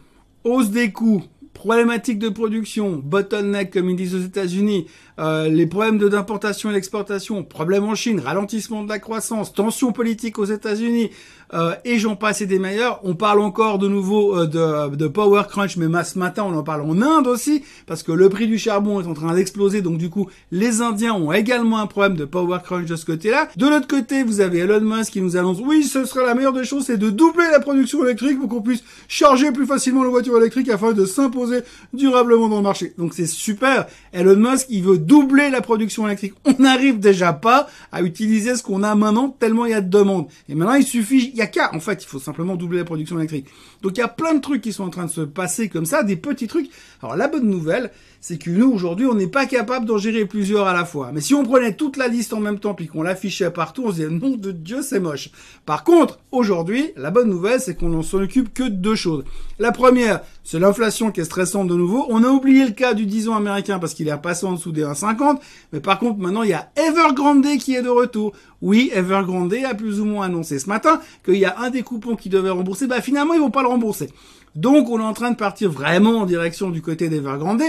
hausse 0.44 0.70
des 0.70 0.92
coûts, 0.92 1.24
problématiques 1.60 2.20
de 2.20 2.30
production, 2.30 3.02
bottleneck 3.04 3.74
comme 3.74 3.90
ils 3.90 3.98
disent 3.98 4.16
aux 4.16 4.22
États-Unis, 4.22 4.88
euh, 5.20 5.50
les 5.50 5.68
problèmes 5.68 5.98
d'importation 5.98 6.70
et 6.70 6.74
d'exportation, 6.74 7.44
problèmes 7.44 7.84
en 7.84 7.96
Chine, 7.96 8.22
ralentissement 8.22 8.84
de 8.84 8.88
la 8.88 8.98
croissance, 8.98 9.52
tensions 9.52 9.92
politiques 9.92 10.40
aux 10.40 10.46
États-Unis, 10.46 11.10
euh, 11.54 11.74
et 11.84 12.00
j'en 12.00 12.16
passe 12.16 12.40
et 12.40 12.46
des 12.46 12.60
meilleurs. 12.60 13.02
On 13.04 13.16
parle 13.16 13.42
encore 13.42 13.78
de 13.78 13.90
nouveau 13.90 14.38
euh, 14.38 14.46
de, 14.46 14.96
de, 14.96 15.08
power 15.08 15.42
crunch, 15.50 15.76
mais 15.76 15.88
ce 16.06 16.18
matin 16.18 16.46
on 16.48 16.58
en 16.58 16.64
parle 16.64 16.84
en 16.84 17.02
Inde 17.02 17.28
aussi, 17.28 17.64
parce 17.88 18.04
que 18.04 18.14
le 18.14 18.30
prix 18.30 18.48
du 18.48 18.58
charbon 18.58 19.02
est 19.02 19.08
en 19.08 19.14
train 19.14 19.34
d'exploser, 19.34 19.82
donc 19.82 19.98
du 19.98 20.10
coup 20.10 20.30
les 20.52 20.82
Indiens 20.82 21.16
ont 21.16 21.34
également 21.34 21.80
un 21.80 21.88
problème 21.88 22.16
de 22.16 22.24
power 22.24 22.60
crunch 22.64 22.86
de 22.86 22.96
ce 22.96 23.06
côté-là. 23.06 23.50
De 23.58 23.68
l'autre 23.68 23.88
côté, 23.88 24.24
vous 24.24 24.40
avez 24.40 24.60
Elon 24.60 24.80
Musk 24.80 25.12
qui 25.12 25.22
nous 25.22 25.36
annonce, 25.36 25.58
oui, 25.60 25.84
ce 25.84 26.06
sera 26.06 26.26
la 26.26 26.36
meilleure 26.36 26.54
des 26.54 26.64
choses, 26.64 26.86
c'est 26.86 26.98
de 26.98 27.10
doubler 27.10 27.48
la 27.52 27.60
production 27.60 28.06
électrique 28.06 28.40
pour 28.40 28.48
qu'on 28.48 28.62
puisse 28.62 28.84
charger 29.10 29.52
plus 29.52 29.66
facilement 29.66 30.04
les 30.04 30.10
voitures 30.10 30.38
électriques 30.38 30.70
afin 30.70 30.94
de 30.94 31.04
s'imposer 31.04 31.49
durablement 31.94 32.48
dans 32.48 32.58
le 32.58 32.64
marché. 32.64 32.94
Donc 32.98 33.14
c'est 33.14 33.26
super. 33.28 33.88
Elon 34.14 34.36
Musk, 34.36 34.68
il 34.70 34.84
veut 34.84 34.98
doubler 34.98 35.50
la 35.50 35.62
production 35.62 36.08
électrique. 36.08 36.34
On 36.46 36.56
n'arrive 36.62 37.00
déjà 37.00 37.34
pas 37.34 37.68
à 37.92 38.02
utiliser 38.02 38.56
ce 38.56 38.64
qu'on 38.64 38.84
a 38.84 38.96
maintenant 38.96 39.30
tellement 39.30 39.66
il 39.66 39.72
y 39.72 39.76
a 39.76 39.82
de 39.82 39.90
demandes. 39.90 40.28
Et 40.48 40.56
maintenant, 40.56 40.76
il 40.76 40.86
suffit, 40.86 41.32
il 41.34 41.38
y 41.38 41.42
a 41.42 41.48
qu'à, 41.48 41.74
en 41.74 41.80
fait, 41.80 42.04
il 42.04 42.08
faut 42.08 42.20
simplement 42.20 42.56
doubler 42.56 42.80
la 42.80 42.86
production 42.86 43.18
électrique. 43.18 43.48
Donc 43.82 43.98
il 43.98 44.00
y 44.00 44.04
a 44.04 44.08
plein 44.08 44.34
de 44.34 44.42
trucs 44.42 44.62
qui 44.62 44.74
sont 44.74 44.84
en 44.84 44.90
train 44.90 45.06
de 45.06 45.12
se 45.12 45.22
passer 45.22 45.70
comme 45.70 45.86
ça, 45.86 46.04
des 46.04 46.16
petits 46.16 46.48
trucs. 46.48 46.70
Alors 47.02 47.16
la 47.16 47.28
bonne 47.28 47.50
nouvelle, 47.50 47.92
c'est 48.22 48.38
que 48.38 48.50
nous, 48.50 48.70
aujourd'hui, 48.70 49.06
on 49.06 49.14
n'est 49.14 49.28
pas 49.28 49.46
capable 49.46 49.86
d'en 49.86 49.98
gérer 49.98 50.26
plusieurs 50.26 50.68
à 50.68 50.74
la 50.74 50.84
fois. 50.84 51.12
Mais 51.14 51.22
si 51.22 51.34
on 51.34 51.44
prenait 51.44 51.76
toute 51.76 51.96
la 51.96 52.08
liste 52.08 52.34
en 52.34 52.40
même 52.40 52.60
temps, 52.60 52.74
puis 52.74 52.88
qu'on 52.88 53.02
l'affichait 53.02 53.52
partout, 53.52 53.84
on 53.86 53.92
se 53.92 53.96
disait, 53.96 54.10
nom 54.10 54.32
de 54.36 54.52
Dieu, 54.52 54.82
c'est 54.82 55.00
moche. 55.00 55.30
Par 55.66 55.84
contre, 55.84 56.20
aujourd'hui, 56.32 56.92
la 56.98 57.12
bonne 57.12 57.30
nouvelle, 57.30 57.62
c'est 57.62 57.76
qu'on 57.76 57.90
n'en 57.90 58.04
s'en 58.04 58.22
occupe 58.22 58.54
que 58.54 58.64
de 58.64 58.70
deux 58.70 58.96
choses. 58.96 59.24
La 59.58 59.72
première, 59.72 60.22
c'est 60.44 60.60
l'inflation 60.60 61.12
qui 61.12 61.22
est 61.22 61.26
de 61.40 61.76
nouveau. 61.76 62.06
On 62.10 62.24
a 62.24 62.28
oublié 62.28 62.66
le 62.66 62.72
cas 62.72 62.94
du 62.94 63.06
10 63.06 63.30
ans 63.30 63.36
américain 63.36 63.80
parce 63.80 63.94
qu'il 63.94 64.08
est 64.08 64.18
passé 64.18 64.46
en 64.46 64.54
dessous 64.54 64.72
des 64.72 64.84
1,50. 64.84 65.38
Mais 65.72 65.80
par 65.80 66.00
contre, 66.00 66.20
maintenant, 66.20 66.44
il 66.44 66.50
y 66.50 66.54
a 66.54 66.70
Evergrande 66.76 67.46
qui 67.60 67.76
est 67.76 67.82
de 67.82 67.90
retour. 67.90 68.34
Oui, 68.62 68.92
Evergrande 68.94 69.54
a 69.54 69.74
plus 69.74 70.02
ou 70.02 70.06
moins 70.06 70.26
annoncé 70.26 70.60
ce 70.60 70.68
matin 70.68 71.00
qu'il 71.24 71.36
y 71.36 71.46
a 71.46 71.58
un 71.60 71.70
des 71.70 71.82
coupons 71.82 72.16
qui 72.16 72.30
devait 72.30 72.50
rembourser. 72.50 72.88
Bah, 72.88 73.02
finalement, 73.02 73.34
ils 73.34 73.40
vont 73.40 73.52
pas 73.52 73.62
le 73.62 73.70
rembourser. 73.70 74.10
Donc 74.56 74.90
on 74.90 75.00
est 75.00 75.04
en 75.04 75.14
train 75.14 75.32
de 75.32 75.36
partir 75.36 75.72
vraiment 75.72 76.18
en 76.20 76.26
direction 76.26 76.70
du 76.70 76.82
côté 76.82 77.08
d'Evergrande, 77.08 77.62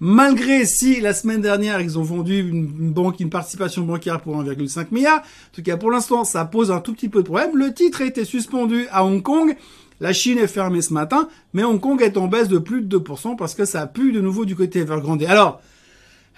malgré 0.00 0.64
si 0.64 1.00
la 1.00 1.12
semaine 1.12 1.40
dernière 1.40 1.80
ils 1.80 1.98
ont 1.98 2.02
vendu 2.02 2.38
une, 2.38 2.92
banque, 2.92 3.18
une 3.20 3.28
participation 3.28 3.82
bancaire 3.82 4.20
pour 4.20 4.40
1,5 4.42 4.86
milliard. 4.92 5.18
En 5.18 5.54
tout 5.54 5.62
cas 5.62 5.76
pour 5.76 5.90
l'instant 5.90 6.24
ça 6.24 6.44
pose 6.44 6.70
un 6.70 6.80
tout 6.80 6.94
petit 6.94 7.08
peu 7.08 7.22
de 7.22 7.26
problème. 7.26 7.56
Le 7.56 7.74
titre 7.74 8.02
a 8.02 8.04
été 8.04 8.24
suspendu 8.24 8.86
à 8.92 9.04
Hong 9.04 9.20
Kong. 9.20 9.56
La 10.00 10.12
Chine 10.12 10.38
est 10.38 10.46
fermée 10.46 10.82
ce 10.82 10.92
matin, 10.92 11.28
mais 11.52 11.64
Hong 11.64 11.80
Kong 11.80 12.00
est 12.02 12.16
en 12.16 12.28
baisse 12.28 12.48
de 12.48 12.58
plus 12.58 12.82
de 12.82 12.98
2% 12.98 13.36
parce 13.36 13.54
que 13.54 13.64
ça 13.64 13.82
a 13.82 13.86
pu 13.86 14.12
de 14.12 14.20
nouveau 14.20 14.44
du 14.44 14.54
côté 14.54 14.80
Evergrande. 14.80 15.22
Alors, 15.24 15.60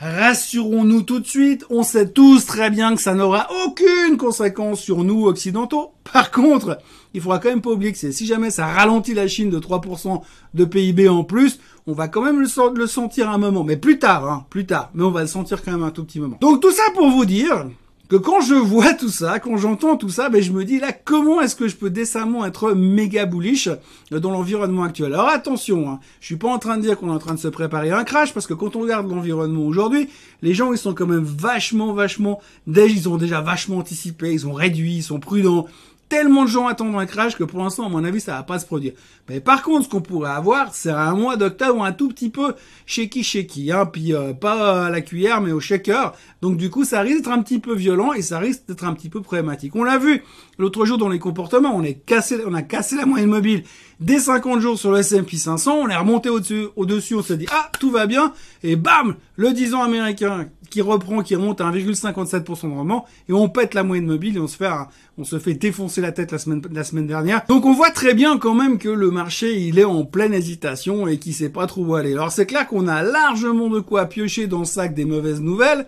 Rassurons-nous 0.01 1.03
tout 1.03 1.21
de 1.21 1.27
suite, 1.27 1.67
on 1.69 1.83
sait 1.83 2.09
tous 2.09 2.47
très 2.47 2.71
bien 2.71 2.97
que 2.97 3.03
ça 3.03 3.13
n'aura 3.13 3.49
aucune 3.67 4.17
conséquence 4.17 4.81
sur 4.81 5.05
nous 5.05 5.27
occidentaux. 5.27 5.93
Par 6.11 6.31
contre, 6.31 6.79
il 7.13 7.21
faudra 7.21 7.39
quand 7.39 7.51
même 7.51 7.61
pas 7.61 7.69
oublier 7.69 7.93
que 7.93 7.99
si 7.99 8.27
jamais 8.27 8.49
ça 8.51 8.65
ralentit 8.65 9.13
la 9.13 9.29
Chine 9.29 9.51
de 9.51 9.59
3% 9.59 10.23
de 10.55 10.65
PIB 10.65 11.11
en 11.11 11.23
plus, 11.23 11.61
on 11.87 11.93
va 11.93 12.09
quand 12.09 12.23
même 12.23 12.41
le 12.41 12.87
sentir 12.87 13.29
un 13.29 13.37
moment. 13.37 13.63
Mais 13.63 13.77
plus 13.77 13.99
tard, 13.99 14.27
hein, 14.27 14.47
plus 14.49 14.65
tard. 14.65 14.91
Mais 14.95 15.05
on 15.05 15.11
va 15.11 15.21
le 15.21 15.27
sentir 15.27 15.63
quand 15.63 15.73
même 15.73 15.83
un 15.83 15.91
tout 15.91 16.05
petit 16.05 16.19
moment. 16.19 16.39
Donc 16.41 16.63
tout 16.63 16.73
ça 16.73 16.85
pour 16.95 17.11
vous 17.11 17.27
dire 17.27 17.67
que 18.11 18.17
quand 18.17 18.41
je 18.41 18.55
vois 18.55 18.93
tout 18.93 19.09
ça, 19.09 19.39
quand 19.39 19.57
j'entends 19.57 19.97
tout 19.97 20.09
ça, 20.09 20.29
ben 20.31 20.43
je 20.43 20.51
me 20.51 20.65
dis 20.65 20.81
là 20.81 20.93
comment 20.93 21.41
est-ce 21.41 21.55
que 21.55 21.69
je 21.69 21.77
peux 21.77 21.91
décemment 21.91 22.45
être 22.45 22.73
méga 22.73 23.25
bullish 23.25 23.69
dans 24.11 24.33
l'environnement 24.33 24.83
actuel? 24.83 25.15
Alors 25.15 25.29
attention, 25.29 25.89
hein, 25.89 26.01
je 26.21 26.27
suis 26.27 26.37
pas 26.37 26.49
en 26.49 26.59
train 26.59 26.77
de 26.77 26.83
dire 26.83 26.99
qu'on 26.99 27.07
est 27.07 27.15
en 27.15 27.21
train 27.21 27.35
de 27.35 27.39
se 27.39 27.47
préparer 27.47 27.91
à 27.91 27.99
un 27.99 28.03
crash 28.03 28.35
parce 28.35 28.49
que 28.49 28.55
quand 28.55 28.75
on 28.75 28.81
regarde 28.81 29.09
l'environnement 29.09 29.65
aujourd'hui, 29.65 30.09
les 30.43 30.55
gens 30.55 30.73
ils 30.73 30.79
sont 30.79 30.93
quand 30.93 31.07
même 31.07 31.23
vachement 31.23 31.93
vachement 31.93 32.41
déjà 32.67 32.87
ils 32.87 33.09
ont 33.09 33.17
déjà 33.17 33.41
vachement 33.43 33.79
anticipé, 33.79 34.33
ils 34.33 34.45
ont 34.49 34.55
réduit, 34.55 34.97
ils 34.97 35.03
sont 35.05 35.21
prudents, 35.21 35.67
tellement 36.11 36.43
de 36.43 36.49
gens 36.49 36.67
attendent 36.67 36.97
un 36.97 37.07
crash 37.07 37.37
que 37.37 37.45
pour 37.45 37.61
l'instant, 37.61 37.87
à 37.87 37.89
mon 37.89 38.05
avis, 38.05 38.21
ça 38.21 38.33
va 38.33 38.43
pas 38.43 38.59
se 38.59 38.67
produire. 38.67 38.93
Mais 39.29 39.41
par 39.41 39.63
contre, 39.63 39.85
ce 39.85 39.89
qu'on 39.89 40.03
pourrait 40.03 40.33
avoir, 40.33 40.75
c'est 40.75 40.91
un 40.91 41.15
mois 41.15 41.37
d'octobre 41.37 41.83
un 41.83 41.93
tout 41.93 42.09
petit 42.09 42.29
peu 42.29 42.55
shaky 42.85 43.23
shaky, 43.23 43.73
hein, 43.73 43.87
puis 43.87 44.13
euh, 44.13 44.35
pas 44.35 44.87
à 44.87 44.91
la 44.91 45.01
cuillère, 45.01 45.41
mais 45.41 45.53
au 45.53 45.61
shaker. 45.61 46.13
Donc 46.43 46.59
du 46.59 46.69
coup, 46.69 46.85
ça 46.85 47.01
risque 47.01 47.19
d'être 47.19 47.31
un 47.31 47.43
petit 47.43 47.61
peu 47.61 47.75
violent 47.75 48.13
et 48.13 48.23
ça 48.23 48.41
risque 48.41 48.67
d'être 48.67 48.85
un 48.85 48.93
petit 48.93 49.09
peu 49.09 49.23
problématique. 49.23 49.75
On 49.77 49.85
l'a 49.85 49.99
vu 49.99 50.23
l'autre 50.59 50.85
jour 50.85 50.99
dans 50.99 51.09
les 51.09 51.21
comportements, 51.21 51.75
on 51.75 51.83
est 51.85 51.95
cassé, 51.95 52.39
on 52.45 52.55
a 52.55 52.63
cassé 52.63 52.97
la 52.97 53.07
moyenne 53.07 53.31
mobile 53.31 53.63
dès 54.01 54.19
50 54.19 54.61
jours 54.61 54.79
sur 54.79 54.91
le 54.91 54.99
S&P 54.99 55.37
500, 55.37 55.75
on 55.75 55.89
est 55.89 55.97
remonté 55.97 56.29
au-dessus, 56.29 56.67
au-dessus, 56.75 57.15
on 57.15 57.23
s'est 57.23 57.37
dit 57.37 57.47
ah 57.53 57.71
tout 57.79 57.91
va 57.91 58.07
bien 58.07 58.33
et 58.63 58.77
bam, 58.77 59.15
le 59.37 59.53
10 59.53 59.75
ans 59.75 59.83
américain 59.83 60.49
qui 60.71 60.81
reprend, 60.81 61.23
qui 61.23 61.35
remonte 61.35 61.61
à 61.61 61.71
1,57% 61.71 62.69
de 62.69 62.75
rendement, 62.75 63.05
et 63.29 63.33
on 63.33 63.49
pète 63.49 63.75
la 63.75 63.83
moyenne 63.83 64.07
mobile 64.07 64.37
et 64.37 64.41
on 64.41 64.47
se 64.47 64.57
fait, 64.57 64.71
on 65.19 65.25
se 65.25 65.39
fait 65.39 65.55
défoncer 65.55 66.01
la 66.01 66.13
tête 66.13 66.33
la 66.33 66.39
semaine, 66.39 66.63
la 66.73 66.85
semaine 66.85 67.07
dernière. 67.07 67.43
Donc 67.49 67.67
on 67.67 67.75
voit 67.75 67.91
très 67.91 68.15
bien 68.15 68.39
quand 68.39 68.55
même 68.55 68.79
que 68.79 68.89
le 68.89 69.11
marché, 69.11 69.61
il 69.61 69.79
est 69.79 69.85
en 69.85 70.05
pleine 70.05 70.33
hésitation 70.33 71.09
et 71.09 71.19
qu'il 71.19 71.35
sait 71.35 71.51
pas 71.51 71.67
trop 71.67 71.83
où 71.83 71.95
aller. 71.95 72.13
Alors 72.13 72.33
c'est 72.33 72.47
clair 72.47 72.67
qu'on 72.67 72.89
a 72.89 73.03
largement 73.03 73.69
de 73.69 73.81
quoi 73.81 74.07
piocher 74.07 74.47
dans 74.47 74.61
le 74.61 74.65
sac 74.65 74.95
des 74.95 75.05
mauvaises 75.05 75.41
nouvelles, 75.41 75.87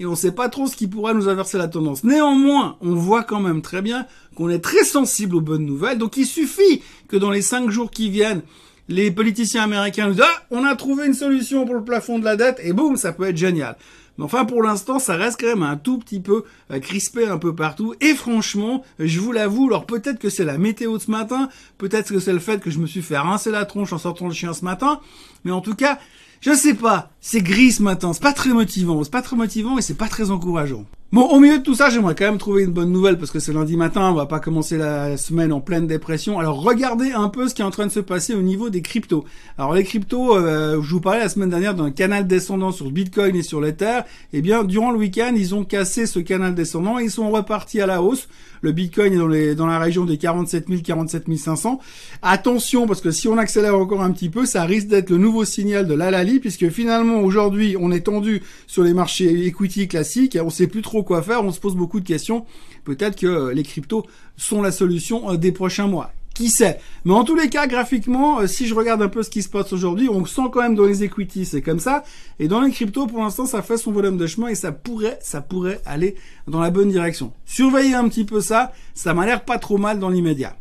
et 0.00 0.06
on 0.06 0.16
sait 0.16 0.32
pas 0.32 0.48
trop 0.48 0.66
ce 0.66 0.74
qui 0.74 0.88
pourra 0.88 1.14
nous 1.14 1.28
inverser 1.28 1.56
la 1.56 1.68
tendance. 1.68 2.02
Néanmoins, 2.02 2.76
on 2.80 2.94
voit 2.94 3.22
quand 3.22 3.40
même 3.40 3.62
très 3.62 3.80
bien 3.80 4.06
qu'on 4.34 4.48
est 4.48 4.58
très 4.58 4.84
sensible 4.84 5.36
aux 5.36 5.40
bonnes 5.40 5.64
nouvelles, 5.64 5.98
donc 5.98 6.16
il 6.16 6.26
suffit 6.26 6.82
que 7.08 7.16
dans 7.16 7.30
les 7.30 7.42
cinq 7.42 7.70
jours 7.70 7.90
qui 7.90 8.10
viennent, 8.10 8.42
les 8.88 9.10
politiciens 9.10 9.62
américains 9.62 10.08
nous 10.08 10.14
disent 10.14 10.24
ah, 10.24 10.42
on 10.50 10.64
a 10.64 10.74
trouvé 10.74 11.06
une 11.06 11.14
solution 11.14 11.64
pour 11.64 11.74
le 11.74 11.84
plafond 11.84 12.18
de 12.18 12.24
la 12.24 12.36
dette 12.36 12.60
et 12.62 12.72
boum 12.72 12.96
ça 12.96 13.12
peut 13.12 13.28
être 13.28 13.36
génial. 13.36 13.76
Mais 14.18 14.24
enfin, 14.24 14.44
pour 14.44 14.62
l'instant, 14.62 14.98
ça 14.98 15.16
reste 15.16 15.40
quand 15.40 15.48
même 15.48 15.62
un 15.62 15.76
tout 15.76 15.98
petit 15.98 16.20
peu 16.20 16.44
euh, 16.70 16.78
crispé 16.78 17.26
un 17.26 17.38
peu 17.38 17.54
partout. 17.54 17.94
Et 18.00 18.14
franchement, 18.14 18.84
je 18.98 19.20
vous 19.20 19.32
l'avoue, 19.32 19.66
alors 19.66 19.86
peut-être 19.86 20.18
que 20.18 20.30
c'est 20.30 20.44
la 20.44 20.58
météo 20.58 20.98
de 20.98 21.02
ce 21.02 21.10
matin, 21.10 21.48
peut-être 21.78 22.12
que 22.12 22.20
c'est 22.20 22.32
le 22.32 22.38
fait 22.38 22.60
que 22.60 22.70
je 22.70 22.78
me 22.78 22.86
suis 22.86 23.02
fait 23.02 23.18
rincer 23.18 23.50
la 23.50 23.64
tronche 23.64 23.92
en 23.92 23.98
sortant 23.98 24.28
le 24.28 24.34
chien 24.34 24.52
ce 24.52 24.64
matin, 24.64 25.00
mais 25.44 25.50
en 25.50 25.60
tout 25.60 25.74
cas, 25.74 25.98
je 26.44 26.52
sais 26.52 26.74
pas, 26.74 27.10
c'est 27.22 27.40
gris 27.40 27.72
ce 27.72 27.82
matin, 27.82 28.12
c'est 28.12 28.22
pas 28.22 28.34
très 28.34 28.50
motivant, 28.50 29.02
c'est 29.02 29.10
pas 29.10 29.22
très 29.22 29.34
motivant 29.34 29.78
et 29.78 29.80
c'est 29.80 29.96
pas 29.96 30.08
très 30.08 30.30
encourageant. 30.30 30.84
Bon, 31.10 31.22
au 31.22 31.40
milieu 31.40 31.56
de 31.56 31.62
tout 31.62 31.74
ça, 31.74 31.88
j'aimerais 31.88 32.14
quand 32.14 32.26
même 32.26 32.36
trouver 32.36 32.64
une 32.64 32.72
bonne 32.72 32.92
nouvelle 32.92 33.16
parce 33.16 33.30
que 33.30 33.38
c'est 33.38 33.54
lundi 33.54 33.78
matin, 33.78 34.10
on 34.10 34.14
va 34.14 34.26
pas 34.26 34.40
commencer 34.40 34.76
la 34.76 35.16
semaine 35.16 35.54
en 35.54 35.60
pleine 35.60 35.86
dépression. 35.86 36.38
Alors 36.38 36.60
regardez 36.60 37.12
un 37.12 37.30
peu 37.30 37.48
ce 37.48 37.54
qui 37.54 37.62
est 37.62 37.64
en 37.64 37.70
train 37.70 37.86
de 37.86 37.92
se 37.92 38.00
passer 38.00 38.34
au 38.34 38.42
niveau 38.42 38.68
des 38.68 38.82
cryptos. 38.82 39.24
Alors 39.56 39.72
les 39.72 39.84
cryptos, 39.84 40.36
euh, 40.36 40.82
je 40.82 40.90
vous 40.90 41.00
parlais 41.00 41.20
la 41.20 41.30
semaine 41.30 41.48
dernière 41.48 41.74
d'un 41.74 41.92
canal 41.92 42.26
descendant 42.26 42.72
sur 42.72 42.90
Bitcoin 42.90 43.34
et 43.36 43.42
sur 43.42 43.62
l'Ether. 43.62 44.00
Eh 44.34 44.42
bien, 44.42 44.64
durant 44.64 44.90
le 44.90 44.98
week-end, 44.98 45.32
ils 45.34 45.54
ont 45.54 45.64
cassé 45.64 46.04
ce 46.04 46.18
canal 46.18 46.54
descendant 46.54 46.98
et 46.98 47.04
ils 47.04 47.10
sont 47.10 47.30
repartis 47.30 47.80
à 47.80 47.86
la 47.86 48.02
hausse. 48.02 48.28
Le 48.64 48.72
Bitcoin 48.72 49.12
est 49.12 49.54
dans, 49.54 49.66
la 49.66 49.78
région 49.78 50.06
des 50.06 50.16
47 50.16 50.68
000, 50.68 50.80
47 50.82 51.24
500. 51.36 51.80
Attention, 52.22 52.86
parce 52.86 53.02
que 53.02 53.10
si 53.10 53.28
on 53.28 53.36
accélère 53.36 53.78
encore 53.78 54.02
un 54.02 54.10
petit 54.10 54.30
peu, 54.30 54.46
ça 54.46 54.64
risque 54.64 54.86
d'être 54.86 55.10
le 55.10 55.18
nouveau 55.18 55.44
signal 55.44 55.86
de 55.86 55.92
l'Alali, 55.92 56.40
puisque 56.40 56.70
finalement, 56.70 57.20
aujourd'hui, 57.20 57.76
on 57.78 57.92
est 57.92 58.00
tendu 58.00 58.40
sur 58.66 58.82
les 58.82 58.94
marchés 58.94 59.46
equity 59.46 59.86
classiques, 59.86 60.34
et 60.34 60.40
on 60.40 60.48
sait 60.48 60.66
plus 60.66 60.80
trop 60.80 61.02
quoi 61.02 61.20
faire, 61.20 61.44
on 61.44 61.52
se 61.52 61.60
pose 61.60 61.76
beaucoup 61.76 62.00
de 62.00 62.06
questions. 62.06 62.46
Peut-être 62.84 63.16
que 63.18 63.50
les 63.50 63.64
cryptos 63.64 64.06
sont 64.38 64.62
la 64.62 64.72
solution 64.72 65.30
euh, 65.30 65.36
des 65.36 65.52
prochains 65.52 65.86
mois. 65.86 66.12
Qui 66.34 66.50
sait? 66.50 66.80
Mais 67.04 67.12
en 67.12 67.22
tous 67.22 67.36
les 67.36 67.48
cas, 67.48 67.68
graphiquement, 67.68 68.40
euh, 68.40 68.48
si 68.48 68.66
je 68.66 68.74
regarde 68.74 69.00
un 69.00 69.08
peu 69.08 69.22
ce 69.22 69.30
qui 69.30 69.42
se 69.42 69.48
passe 69.48 69.72
aujourd'hui, 69.72 70.08
on 70.08 70.26
sent 70.26 70.42
quand 70.52 70.62
même 70.62 70.74
dans 70.74 70.84
les 70.84 71.04
equities, 71.04 71.46
c'est 71.46 71.62
comme 71.62 71.78
ça. 71.78 72.02
Et 72.40 72.48
dans 72.48 72.60
les 72.60 72.72
cryptos, 72.72 73.06
pour 73.06 73.20
l'instant, 73.22 73.46
ça 73.46 73.62
fait 73.62 73.76
son 73.76 73.92
volume 73.92 74.16
de 74.16 74.26
chemin 74.26 74.48
et 74.48 74.56
ça 74.56 74.72
pourrait, 74.72 75.18
ça 75.22 75.40
pourrait 75.40 75.80
aller 75.86 76.16
dans 76.48 76.60
la 76.60 76.70
bonne 76.70 76.90
direction. 76.90 77.32
Surveillez 77.46 77.94
un 77.94 78.08
petit 78.08 78.24
peu 78.24 78.40
ça, 78.40 78.72
ça 78.94 79.14
m'a 79.14 79.26
l'air 79.26 79.44
pas 79.44 79.58
trop 79.58 79.78
mal 79.78 80.00
dans 80.00 80.08
l'immédiat. 80.08 80.56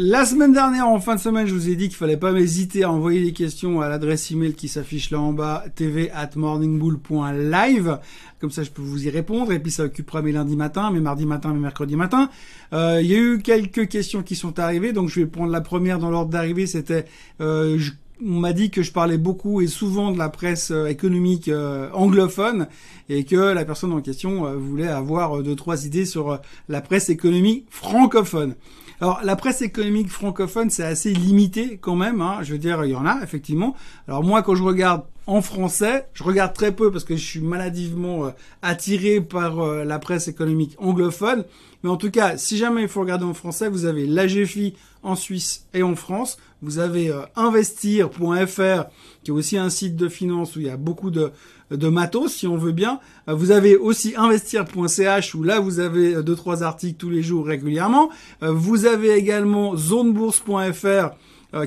La 0.00 0.24
semaine 0.24 0.52
dernière, 0.52 0.86
en 0.86 1.00
fin 1.00 1.16
de 1.16 1.20
semaine, 1.20 1.48
je 1.48 1.52
vous 1.52 1.68
ai 1.68 1.74
dit 1.74 1.88
qu'il 1.88 1.96
fallait 1.96 2.16
pas 2.16 2.30
m'hésiter 2.30 2.84
à 2.84 2.92
envoyer 2.92 3.20
des 3.20 3.32
questions 3.32 3.80
à 3.80 3.88
l'adresse 3.88 4.30
email 4.30 4.54
qui 4.54 4.68
s'affiche 4.68 5.10
là 5.10 5.18
en 5.18 5.32
bas, 5.32 5.64
tv 5.74 6.08
at 6.12 6.30
morningbull.live. 6.36 7.98
Comme 8.40 8.52
ça, 8.52 8.62
je 8.62 8.70
peux 8.70 8.80
vous 8.80 9.08
y 9.08 9.10
répondre. 9.10 9.50
Et 9.50 9.58
puis, 9.58 9.72
ça 9.72 9.82
occupera 9.82 10.22
mes 10.22 10.30
lundis 10.30 10.54
matins, 10.54 10.92
mes 10.92 11.00
mardis 11.00 11.26
matins, 11.26 11.52
mes 11.52 11.58
mercredis 11.58 11.96
matins. 11.96 12.30
Euh, 12.72 13.00
il 13.02 13.08
y 13.08 13.14
a 13.16 13.18
eu 13.18 13.40
quelques 13.42 13.88
questions 13.88 14.22
qui 14.22 14.36
sont 14.36 14.60
arrivées. 14.60 14.92
Donc, 14.92 15.08
je 15.08 15.18
vais 15.18 15.26
prendre 15.26 15.50
la 15.50 15.62
première 15.62 15.98
dans 15.98 16.12
l'ordre 16.12 16.30
d'arrivée. 16.30 16.68
C'était, 16.68 17.06
euh, 17.40 17.76
on 18.24 18.38
m'a 18.38 18.52
dit 18.52 18.70
que 18.70 18.84
je 18.84 18.92
parlais 18.92 19.18
beaucoup 19.18 19.60
et 19.62 19.66
souvent 19.66 20.12
de 20.12 20.18
la 20.18 20.28
presse 20.28 20.70
euh, 20.70 20.86
économique 20.86 21.50
anglophone 21.92 22.68
et 23.08 23.24
que 23.24 23.34
la 23.34 23.64
personne 23.64 23.92
en 23.92 24.00
question 24.00 24.56
voulait 24.56 24.86
avoir 24.86 25.42
deux 25.42 25.56
trois 25.56 25.86
idées 25.86 26.04
sur 26.04 26.38
la 26.68 26.80
presse 26.82 27.10
économique 27.10 27.66
francophone. 27.68 28.54
Alors 29.00 29.20
la 29.22 29.36
presse 29.36 29.62
économique 29.62 30.10
francophone, 30.10 30.70
c'est 30.70 30.84
assez 30.84 31.12
limité 31.12 31.78
quand 31.78 31.96
même. 31.96 32.20
Hein. 32.20 32.38
Je 32.42 32.52
veux 32.52 32.58
dire, 32.58 32.84
il 32.84 32.90
y 32.90 32.96
en 32.96 33.06
a 33.06 33.22
effectivement. 33.22 33.74
Alors 34.08 34.24
moi, 34.24 34.42
quand 34.42 34.54
je 34.54 34.62
regarde 34.62 35.04
en 35.28 35.42
français, 35.42 36.06
je 36.14 36.24
regarde 36.24 36.54
très 36.54 36.72
peu 36.72 36.90
parce 36.90 37.04
que 37.04 37.14
je 37.14 37.22
suis 37.22 37.40
maladivement 37.40 38.24
euh, 38.24 38.30
attiré 38.62 39.20
par 39.20 39.60
euh, 39.60 39.84
la 39.84 39.98
presse 39.98 40.26
économique 40.26 40.74
anglophone. 40.78 41.44
Mais 41.82 41.90
en 41.90 41.98
tout 41.98 42.10
cas, 42.10 42.38
si 42.38 42.56
jamais 42.56 42.80
il 42.80 42.88
faut 42.88 43.00
regarder 43.00 43.26
en 43.26 43.34
français, 43.34 43.68
vous 43.68 43.84
avez 43.84 44.06
l'AGFI 44.06 44.74
en 45.02 45.16
Suisse 45.16 45.66
et 45.74 45.82
en 45.82 45.96
France. 45.96 46.38
Vous 46.62 46.78
avez 46.78 47.10
euh, 47.10 47.20
investir.fr, 47.36 48.84
qui 49.22 49.30
est 49.30 49.34
aussi 49.34 49.58
un 49.58 49.68
site 49.68 49.96
de 49.96 50.08
finance 50.08 50.56
où 50.56 50.60
il 50.60 50.66
y 50.66 50.70
a 50.70 50.78
beaucoup 50.78 51.10
de, 51.10 51.30
de 51.70 51.88
matos, 51.88 52.32
si 52.32 52.46
on 52.46 52.56
veut 52.56 52.72
bien. 52.72 52.98
Vous 53.26 53.50
avez 53.50 53.76
aussi 53.76 54.14
investir.ch, 54.16 55.34
où 55.34 55.42
là, 55.42 55.60
vous 55.60 55.78
avez 55.78 56.22
deux, 56.22 56.36
trois 56.36 56.62
articles 56.62 56.96
tous 56.96 57.10
les 57.10 57.22
jours 57.22 57.46
régulièrement. 57.46 58.08
Vous 58.40 58.86
avez 58.86 59.10
également 59.10 59.76
zonebourse.fr, 59.76 61.10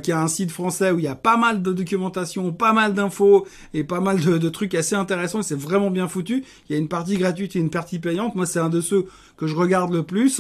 qui 0.03 0.11
est 0.11 0.15
un 0.15 0.27
site 0.27 0.51
français 0.51 0.91
où 0.91 0.99
il 0.99 1.05
y 1.05 1.07
a 1.07 1.15
pas 1.15 1.37
mal 1.37 1.61
de 1.61 1.73
documentation, 1.73 2.51
pas 2.51 2.71
mal 2.73 2.93
d'infos 2.93 3.47
et 3.73 3.83
pas 3.83 3.99
mal 3.99 4.19
de, 4.19 4.37
de 4.37 4.49
trucs 4.49 4.75
assez 4.75 4.95
intéressants. 4.95 5.41
C'est 5.41 5.59
vraiment 5.59 5.89
bien 5.89 6.07
foutu. 6.07 6.43
Il 6.69 6.73
y 6.73 6.75
a 6.75 6.79
une 6.79 6.87
partie 6.87 7.17
gratuite 7.17 7.55
et 7.55 7.59
une 7.59 7.69
partie 7.71 7.99
payante. 7.99 8.35
Moi, 8.35 8.45
c'est 8.45 8.59
un 8.59 8.69
de 8.69 8.81
ceux 8.81 9.07
que 9.41 9.47
je 9.47 9.55
regarde 9.55 9.91
le 9.91 10.03
plus 10.03 10.39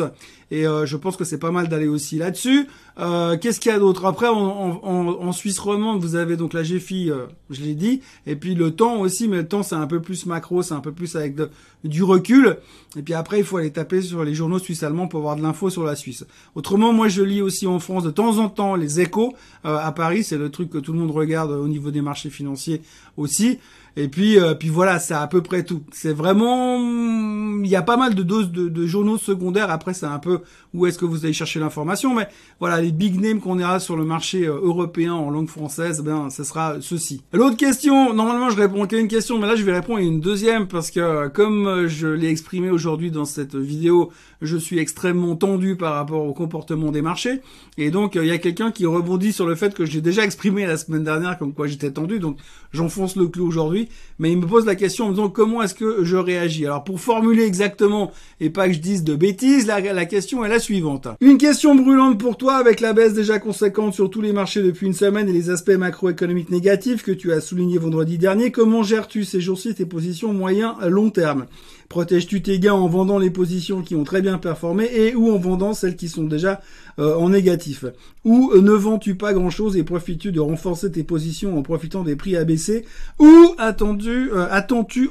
et 0.51 0.67
euh, 0.67 0.85
je 0.85 0.95
pense 0.95 1.17
que 1.17 1.23
c'est 1.23 1.39
pas 1.39 1.49
mal 1.49 1.69
d'aller 1.69 1.87
aussi 1.87 2.19
là-dessus. 2.19 2.67
Euh, 2.99 3.35
Qu'est-ce 3.35 3.59
qu'il 3.59 3.71
y 3.71 3.75
a 3.75 3.79
d'autre? 3.79 4.05
Après, 4.05 4.27
en, 4.27 4.79
en, 4.83 5.31
Suisse 5.31 5.57
romande, 5.57 6.01
vous 6.01 6.15
avez 6.15 6.37
donc 6.37 6.53
la 6.53 6.61
GFI, 6.61 7.09
euh, 7.09 7.25
je 7.49 7.61
l'ai 7.61 7.73
dit, 7.73 8.01
et 8.27 8.35
puis 8.35 8.53
le 8.53 8.69
temps 8.69 8.99
aussi, 8.99 9.27
mais 9.27 9.37
le 9.37 9.47
temps 9.47 9.63
c'est 9.63 9.75
un 9.75 9.87
peu 9.87 10.01
plus 10.01 10.27
macro, 10.27 10.61
c'est 10.61 10.75
un 10.75 10.81
peu 10.81 10.91
plus 10.91 11.15
avec 11.15 11.33
de, 11.33 11.49
du 11.83 12.03
recul. 12.03 12.57
Et 12.95 13.01
puis 13.01 13.15
après, 13.15 13.39
il 13.39 13.43
faut 13.43 13.57
aller 13.57 13.71
taper 13.71 14.01
sur 14.03 14.23
les 14.23 14.35
journaux 14.35 14.59
suisses 14.59 14.83
allemands 14.83 15.07
pour 15.07 15.21
avoir 15.21 15.35
de 15.35 15.41
l'info 15.41 15.71
sur 15.71 15.83
la 15.83 15.95
Suisse. 15.95 16.25
Autrement, 16.53 16.93
moi 16.93 17.07
je 17.07 17.23
lis 17.23 17.41
aussi 17.41 17.65
en 17.65 17.79
France 17.79 18.03
de 18.03 18.11
temps 18.11 18.37
en 18.37 18.49
temps 18.49 18.75
les 18.75 18.99
échos 18.99 19.33
euh, 19.65 19.77
à 19.77 19.91
Paris, 19.93 20.23
c'est 20.23 20.37
le 20.37 20.51
truc 20.51 20.69
que 20.69 20.77
tout 20.77 20.93
le 20.93 20.99
monde 20.99 21.11
regarde 21.11 21.49
au 21.49 21.67
niveau 21.67 21.89
des 21.89 22.01
marchés 22.01 22.29
financiers 22.29 22.83
aussi. 23.17 23.57
Et 23.97 24.07
puis, 24.07 24.39
euh, 24.39 24.53
puis 24.53 24.69
voilà, 24.69 24.99
c'est 24.99 25.13
à 25.13 25.27
peu 25.27 25.41
près 25.41 25.63
tout. 25.63 25.83
C'est 25.91 26.13
vraiment, 26.13 26.77
il 26.77 27.67
y 27.67 27.75
a 27.75 27.81
pas 27.81 27.97
mal 27.97 28.15
de 28.15 28.23
doses 28.23 28.49
de, 28.51 28.85
journaux 28.85 29.17
secondaires. 29.17 29.69
Après, 29.69 29.93
c'est 29.93 30.05
un 30.05 30.19
peu 30.19 30.39
où 30.73 30.85
est-ce 30.85 30.97
que 30.97 31.05
vous 31.05 31.25
allez 31.25 31.33
chercher 31.33 31.59
l'information, 31.59 32.13
mais 32.15 32.27
voilà, 32.59 32.81
les 32.81 32.91
big 32.91 33.19
names 33.19 33.41
qu'on 33.41 33.59
aura 33.59 33.79
sur 33.79 33.97
le 33.97 34.05
marché 34.05 34.47
euh, 34.47 34.59
européen 34.63 35.13
en 35.13 35.29
langue 35.29 35.49
française, 35.49 36.01
ben, 36.01 36.29
ce 36.29 36.45
sera 36.45 36.77
ceci. 36.79 37.21
L'autre 37.33 37.57
question, 37.57 38.13
normalement, 38.13 38.49
je 38.49 38.55
réponds 38.55 38.87
qu'à 38.87 38.97
une 38.97 39.09
question, 39.09 39.37
mais 39.39 39.47
là, 39.47 39.55
je 39.55 39.63
vais 39.63 39.73
répondre 39.73 39.99
à 39.99 40.01
une 40.01 40.21
deuxième 40.21 40.67
parce 40.67 40.89
que, 40.89 41.27
comme 41.27 41.87
je 41.87 42.07
l'ai 42.07 42.29
exprimé 42.29 42.69
aujourd'hui 42.69 43.11
dans 43.11 43.25
cette 43.25 43.55
vidéo, 43.55 44.11
je 44.41 44.55
suis 44.55 44.79
extrêmement 44.79 45.35
tendu 45.35 45.75
par 45.75 45.95
rapport 45.95 46.25
au 46.25 46.33
comportement 46.33 46.91
des 46.91 47.01
marchés, 47.01 47.41
et 47.77 47.91
donc 47.91 48.15
il 48.15 48.25
y 48.25 48.31
a 48.31 48.37
quelqu'un 48.37 48.71
qui 48.71 48.85
rebondit 48.85 49.33
sur 49.33 49.45
le 49.45 49.55
fait 49.55 49.73
que 49.73 49.85
j'ai 49.85 50.01
déjà 50.01 50.23
exprimé 50.23 50.65
la 50.65 50.77
semaine 50.77 51.03
dernière 51.03 51.37
comme 51.37 51.53
quoi 51.53 51.67
j'étais 51.67 51.91
tendu, 51.91 52.19
donc 52.19 52.37
j'enfonce 52.71 53.15
le 53.15 53.27
clou 53.27 53.47
aujourd'hui 53.47 53.89
mais 54.21 54.31
il 54.31 54.37
me 54.37 54.45
pose 54.45 54.65
la 54.65 54.75
question 54.75 55.05
en 55.05 55.09
me 55.09 55.13
disant 55.15 55.29
comment 55.29 55.63
est-ce 55.63 55.73
que 55.73 56.03
je 56.03 56.15
réagis? 56.15 56.65
Alors 56.65 56.83
pour 56.83 56.99
formuler 56.99 57.43
exactement 57.43 58.11
et 58.39 58.51
pas 58.51 58.67
que 58.67 58.73
je 58.73 58.79
dise 58.79 59.03
de 59.03 59.15
bêtises, 59.15 59.65
la, 59.65 60.05
question 60.05 60.45
est 60.45 60.49
la 60.49 60.59
suivante. 60.59 61.07
Une 61.21 61.37
question 61.37 61.73
brûlante 61.73 62.19
pour 62.19 62.37
toi 62.37 62.55
avec 62.55 62.79
la 62.79 62.93
baisse 62.93 63.13
déjà 63.13 63.39
conséquente 63.39 63.93
sur 63.93 64.09
tous 64.09 64.21
les 64.21 64.31
marchés 64.31 64.61
depuis 64.61 64.85
une 64.85 64.93
semaine 64.93 65.27
et 65.27 65.33
les 65.33 65.49
aspects 65.49 65.71
macroéconomiques 65.71 66.51
négatifs 66.51 67.03
que 67.03 67.11
tu 67.11 67.31
as 67.31 67.41
souligné 67.41 67.79
vendredi 67.79 68.17
dernier. 68.17 68.51
Comment 68.51 68.83
gères-tu 68.83 69.25
ces 69.25 69.41
jours-ci 69.41 69.73
tes 69.73 69.85
positions 69.85 70.33
moyen 70.33 70.75
à 70.79 70.89
long 70.89 71.09
terme? 71.09 71.47
Protèges-tu 71.91 72.41
tes 72.41 72.57
gains 72.57 72.71
en 72.73 72.87
vendant 72.87 73.19
les 73.19 73.31
positions 73.31 73.81
qui 73.81 73.95
ont 73.95 74.05
très 74.05 74.21
bien 74.21 74.37
performé 74.37 74.89
et 74.93 75.13
ou 75.13 75.29
en 75.29 75.37
vendant 75.37 75.73
celles 75.73 75.97
qui 75.97 76.07
sont 76.07 76.23
déjà 76.23 76.61
euh, 76.99 77.17
en 77.17 77.27
négatif. 77.27 77.83
Ou 78.23 78.49
euh, 78.53 78.61
ne 78.61 78.71
vends-tu 78.71 79.15
pas 79.15 79.33
grand-chose 79.33 79.75
et 79.75 79.83
profites-tu 79.83 80.31
de 80.31 80.39
renforcer 80.39 80.89
tes 80.89 81.03
positions 81.03 81.57
en 81.57 81.63
profitant 81.63 82.03
des 82.03 82.15
prix 82.15 82.37
abaissés 82.37 82.85
Ou 83.19 83.55
attends-tu 83.57 84.31
euh, 84.31 84.47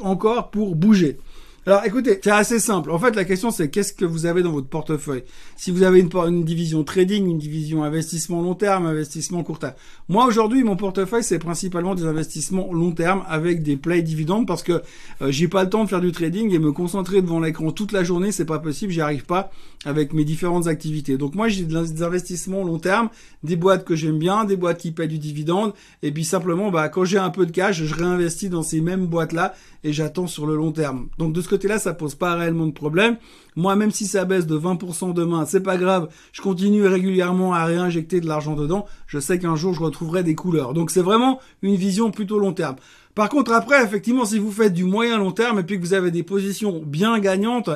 encore 0.00 0.50
pour 0.50 0.74
bouger? 0.74 1.18
Alors 1.66 1.82
écoutez, 1.84 2.18
c'est 2.24 2.30
assez 2.30 2.58
simple. 2.58 2.90
En 2.90 2.98
fait, 2.98 3.14
la 3.14 3.26
question 3.26 3.50
c'est 3.50 3.68
qu'est-ce 3.68 3.92
que 3.92 4.06
vous 4.06 4.24
avez 4.24 4.42
dans 4.42 4.50
votre 4.50 4.68
portefeuille? 4.68 5.24
Si 5.56 5.70
vous 5.70 5.82
avez 5.82 6.00
une, 6.00 6.42
division 6.42 6.84
trading, 6.84 7.26
une 7.26 7.36
division 7.36 7.84
investissement 7.84 8.40
long 8.40 8.54
terme, 8.54 8.86
investissement 8.86 9.42
court 9.42 9.58
terme. 9.58 9.74
Moi 10.08 10.24
aujourd'hui, 10.24 10.64
mon 10.64 10.76
portefeuille 10.76 11.22
c'est 11.22 11.38
principalement 11.38 11.94
des 11.94 12.06
investissements 12.06 12.72
long 12.72 12.92
terme 12.92 13.24
avec 13.28 13.62
des 13.62 13.76
plays 13.76 14.00
dividendes 14.00 14.46
parce 14.46 14.62
que 14.62 14.80
euh, 15.20 15.30
j'ai 15.30 15.48
pas 15.48 15.64
le 15.64 15.68
temps 15.68 15.84
de 15.84 15.90
faire 15.90 16.00
du 16.00 16.12
trading 16.12 16.50
et 16.50 16.58
me 16.58 16.72
concentrer 16.72 17.20
devant 17.20 17.40
l'écran 17.40 17.72
toute 17.72 17.92
la 17.92 18.04
journée, 18.04 18.32
c'est 18.32 18.46
pas 18.46 18.58
possible, 18.58 18.90
j'y 18.90 19.02
arrive 19.02 19.26
pas 19.26 19.50
avec 19.84 20.14
mes 20.14 20.24
différentes 20.24 20.66
activités. 20.66 21.18
Donc 21.18 21.34
moi 21.34 21.48
j'ai 21.48 21.64
des 21.64 22.02
investissements 22.02 22.64
long 22.64 22.78
terme, 22.78 23.10
des 23.42 23.56
boîtes 23.56 23.84
que 23.84 23.96
j'aime 23.96 24.18
bien, 24.18 24.46
des 24.46 24.56
boîtes 24.56 24.78
qui 24.78 24.92
paient 24.92 25.08
du 25.08 25.18
dividende 25.18 25.74
et 26.02 26.10
puis 26.10 26.24
simplement 26.24 26.70
bah 26.70 26.88
quand 26.88 27.04
j'ai 27.04 27.18
un 27.18 27.30
peu 27.30 27.44
de 27.44 27.52
cash, 27.52 27.82
je 27.84 27.94
réinvestis 27.94 28.48
dans 28.48 28.62
ces 28.62 28.80
mêmes 28.80 29.06
boîtes 29.06 29.34
là 29.34 29.52
et 29.84 29.92
j'attends 29.92 30.26
sur 30.26 30.46
le 30.46 30.56
long 30.56 30.72
terme. 30.72 31.08
Côté-là, 31.50 31.78
ça 31.78 31.92
pose 31.92 32.14
pas 32.14 32.34
réellement 32.34 32.66
de 32.66 32.72
problème. 32.72 33.16
Moi, 33.56 33.76
même 33.76 33.90
si 33.90 34.06
ça 34.06 34.24
baisse 34.24 34.46
de 34.46 34.58
20% 34.58 35.12
demain, 35.12 35.44
c'est 35.44 35.62
pas 35.62 35.76
grave. 35.76 36.08
Je 36.32 36.40
continue 36.40 36.86
régulièrement 36.86 37.52
à 37.52 37.64
réinjecter 37.64 38.20
de 38.20 38.26
l'argent 38.26 38.54
dedans. 38.54 38.86
Je 39.10 39.18
sais 39.18 39.40
qu'un 39.40 39.56
jour, 39.56 39.74
je 39.74 39.80
retrouverai 39.80 40.22
des 40.22 40.36
couleurs. 40.36 40.72
Donc 40.72 40.92
c'est 40.92 41.02
vraiment 41.02 41.40
une 41.62 41.74
vision 41.74 42.12
plutôt 42.12 42.38
long 42.38 42.52
terme. 42.52 42.76
Par 43.16 43.28
contre, 43.28 43.52
après, 43.52 43.82
effectivement, 43.82 44.24
si 44.24 44.38
vous 44.38 44.52
faites 44.52 44.72
du 44.72 44.84
moyen 44.84 45.18
long 45.18 45.32
terme 45.32 45.58
et 45.58 45.64
puis 45.64 45.80
que 45.80 45.84
vous 45.84 45.94
avez 45.94 46.12
des 46.12 46.22
positions 46.22 46.80
bien 46.86 47.18
gagnantes, 47.18 47.68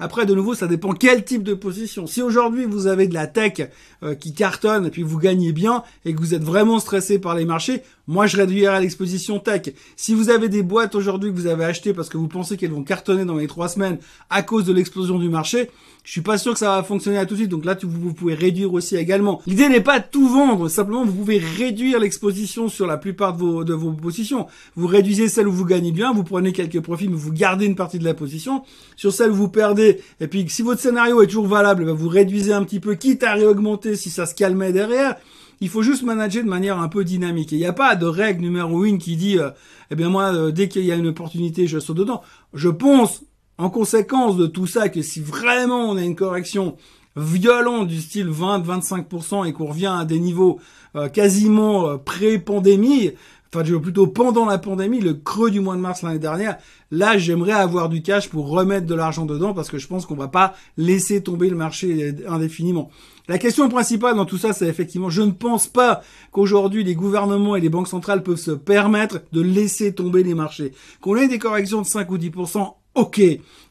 après, 0.00 0.26
de 0.26 0.34
nouveau, 0.34 0.54
ça 0.54 0.66
dépend 0.66 0.92
quel 0.92 1.24
type 1.24 1.44
de 1.44 1.54
position. 1.54 2.08
Si 2.08 2.22
aujourd'hui 2.22 2.64
vous 2.64 2.88
avez 2.88 3.06
de 3.06 3.14
la 3.14 3.28
tech 3.28 3.68
euh, 4.02 4.16
qui 4.16 4.34
cartonne 4.34 4.86
et 4.86 4.90
puis 4.90 5.04
vous 5.04 5.18
gagnez 5.18 5.52
bien 5.52 5.84
et 6.04 6.12
que 6.12 6.18
vous 6.18 6.34
êtes 6.34 6.42
vraiment 6.42 6.80
stressé 6.80 7.20
par 7.20 7.36
les 7.36 7.44
marchés, 7.44 7.82
moi 8.08 8.26
je 8.26 8.36
réduirais 8.36 8.80
l'exposition 8.80 9.38
tech. 9.38 9.72
Si 9.94 10.12
vous 10.12 10.28
avez 10.28 10.48
des 10.48 10.64
boîtes 10.64 10.96
aujourd'hui 10.96 11.30
que 11.30 11.36
vous 11.36 11.46
avez 11.46 11.66
achetées 11.66 11.94
parce 11.94 12.08
que 12.08 12.18
vous 12.18 12.26
pensez 12.26 12.56
qu'elles 12.56 12.72
vont 12.72 12.82
cartonner 12.82 13.24
dans 13.24 13.36
les 13.36 13.46
trois 13.46 13.68
semaines 13.68 13.98
à 14.28 14.42
cause 14.42 14.64
de 14.64 14.72
l'explosion 14.72 15.20
du 15.20 15.28
marché, 15.28 15.70
je 16.04 16.12
suis 16.12 16.22
pas 16.22 16.38
sûr 16.38 16.54
que 16.54 16.58
ça 16.58 16.76
va 16.76 16.82
fonctionner 16.82 17.18
à 17.18 17.26
tout 17.26 17.34
de 17.34 17.40
suite. 17.40 17.50
Donc 17.50 17.64
là, 17.64 17.76
vous, 17.82 18.14
pouvez 18.14 18.34
réduire 18.34 18.72
aussi 18.72 18.96
également. 18.96 19.42
L'idée 19.46 19.68
n'est 19.68 19.80
pas 19.80 19.98
de 19.98 20.04
tout 20.10 20.28
vendre. 20.28 20.68
Simplement, 20.68 21.04
vous 21.04 21.12
pouvez 21.12 21.38
réduire 21.38 21.98
l'exposition 21.98 22.68
sur 22.68 22.86
la 22.86 22.96
plupart 22.96 23.34
de 23.34 23.38
vos, 23.38 23.64
de 23.64 23.74
vos 23.74 23.92
positions. 23.92 24.46
Vous 24.76 24.86
réduisez 24.86 25.28
celle 25.28 25.46
où 25.46 25.52
vous 25.52 25.66
gagnez 25.66 25.92
bien, 25.92 26.12
vous 26.12 26.24
prenez 26.24 26.52
quelques 26.52 26.80
profits, 26.80 27.08
mais 27.08 27.16
vous 27.16 27.32
gardez 27.32 27.66
une 27.66 27.76
partie 27.76 27.98
de 27.98 28.04
la 28.04 28.14
position. 28.14 28.64
Sur 28.96 29.12
celle 29.12 29.30
où 29.30 29.34
vous 29.34 29.48
perdez, 29.48 30.00
et 30.20 30.26
puis 30.26 30.46
si 30.48 30.62
votre 30.62 30.80
scénario 30.80 31.22
est 31.22 31.26
toujours 31.26 31.46
valable, 31.46 31.84
ben, 31.84 31.92
vous 31.92 32.08
réduisez 32.08 32.52
un 32.52 32.64
petit 32.64 32.80
peu, 32.80 32.94
quitte 32.94 33.22
à 33.22 33.34
réaugmenter 33.34 33.94
si 33.94 34.10
ça 34.10 34.26
se 34.26 34.34
calmait 34.34 34.72
derrière. 34.72 35.16
Il 35.62 35.68
faut 35.68 35.82
juste 35.82 36.02
manager 36.02 36.42
de 36.42 36.48
manière 36.48 36.78
un 36.78 36.88
peu 36.88 37.04
dynamique. 37.04 37.52
il 37.52 37.58
n'y 37.58 37.66
a 37.66 37.74
pas 37.74 37.94
de 37.94 38.06
règle 38.06 38.40
numéro 38.40 38.84
une 38.86 38.96
qui 38.96 39.16
dit, 39.16 39.38
euh, 39.38 39.50
eh 39.90 39.94
bien 39.94 40.08
moi, 40.08 40.34
euh, 40.34 40.50
dès 40.50 40.68
qu'il 40.68 40.84
y 40.86 40.92
a 40.92 40.94
une 40.96 41.08
opportunité, 41.08 41.66
je 41.66 41.78
saute 41.78 41.98
dedans. 41.98 42.22
Je 42.54 42.70
pense 42.70 43.22
en 43.60 43.68
conséquence 43.68 44.36
de 44.36 44.46
tout 44.46 44.66
ça, 44.66 44.88
que 44.88 45.02
si 45.02 45.20
vraiment 45.20 45.90
on 45.90 45.96
a 45.98 46.02
une 46.02 46.16
correction 46.16 46.76
violente 47.14 47.88
du 47.88 48.00
style 48.00 48.28
20-25% 48.28 49.46
et 49.46 49.52
qu'on 49.52 49.66
revient 49.66 49.94
à 49.98 50.06
des 50.06 50.18
niveaux 50.18 50.58
euh, 50.96 51.08
quasiment 51.08 51.88
euh, 51.88 51.96
pré-pandémie, 51.98 53.12
enfin 53.52 53.62
je 53.62 53.74
veux 53.74 53.80
plutôt 53.80 54.06
pendant 54.06 54.46
la 54.46 54.56
pandémie, 54.56 55.00
le 55.00 55.12
creux 55.12 55.50
du 55.50 55.60
mois 55.60 55.76
de 55.76 55.80
mars 55.80 56.00
l'année 56.02 56.18
dernière, 56.18 56.56
là 56.90 57.18
j'aimerais 57.18 57.52
avoir 57.52 57.90
du 57.90 58.00
cash 58.00 58.30
pour 58.30 58.48
remettre 58.48 58.86
de 58.86 58.94
l'argent 58.94 59.26
dedans 59.26 59.52
parce 59.52 59.68
que 59.68 59.76
je 59.76 59.88
pense 59.88 60.06
qu'on 60.06 60.14
va 60.14 60.28
pas 60.28 60.54
laisser 60.78 61.22
tomber 61.22 61.50
le 61.50 61.56
marché 61.56 62.14
indéfiniment. 62.26 62.90
La 63.28 63.36
question 63.36 63.68
principale 63.68 64.16
dans 64.16 64.24
tout 64.24 64.38
ça, 64.38 64.54
c'est 64.54 64.68
effectivement, 64.68 65.10
je 65.10 65.22
ne 65.22 65.32
pense 65.32 65.66
pas 65.66 66.00
qu'aujourd'hui 66.32 66.82
les 66.82 66.94
gouvernements 66.94 67.56
et 67.56 67.60
les 67.60 67.68
banques 67.68 67.88
centrales 67.88 68.22
peuvent 68.22 68.36
se 68.36 68.52
permettre 68.52 69.20
de 69.32 69.42
laisser 69.42 69.94
tomber 69.94 70.22
les 70.22 70.34
marchés. 70.34 70.72
Qu'on 71.02 71.16
ait 71.16 71.28
des 71.28 71.38
corrections 71.38 71.82
de 71.82 71.86
5 71.86 72.10
ou 72.10 72.16
10%, 72.16 72.74
ok. 72.94 73.20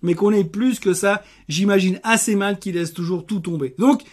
Mais 0.02 0.14
qu'on 0.14 0.32
ait 0.32 0.44
plus 0.44 0.80
que 0.80 0.94
ça, 0.94 1.24
j'imagine 1.48 2.00
assez 2.04 2.36
mal 2.36 2.60
qu'il 2.60 2.76
laisse 2.76 2.94
toujours 2.94 3.26
tout 3.26 3.40
tomber. 3.40 3.76
Donc, 3.78 4.04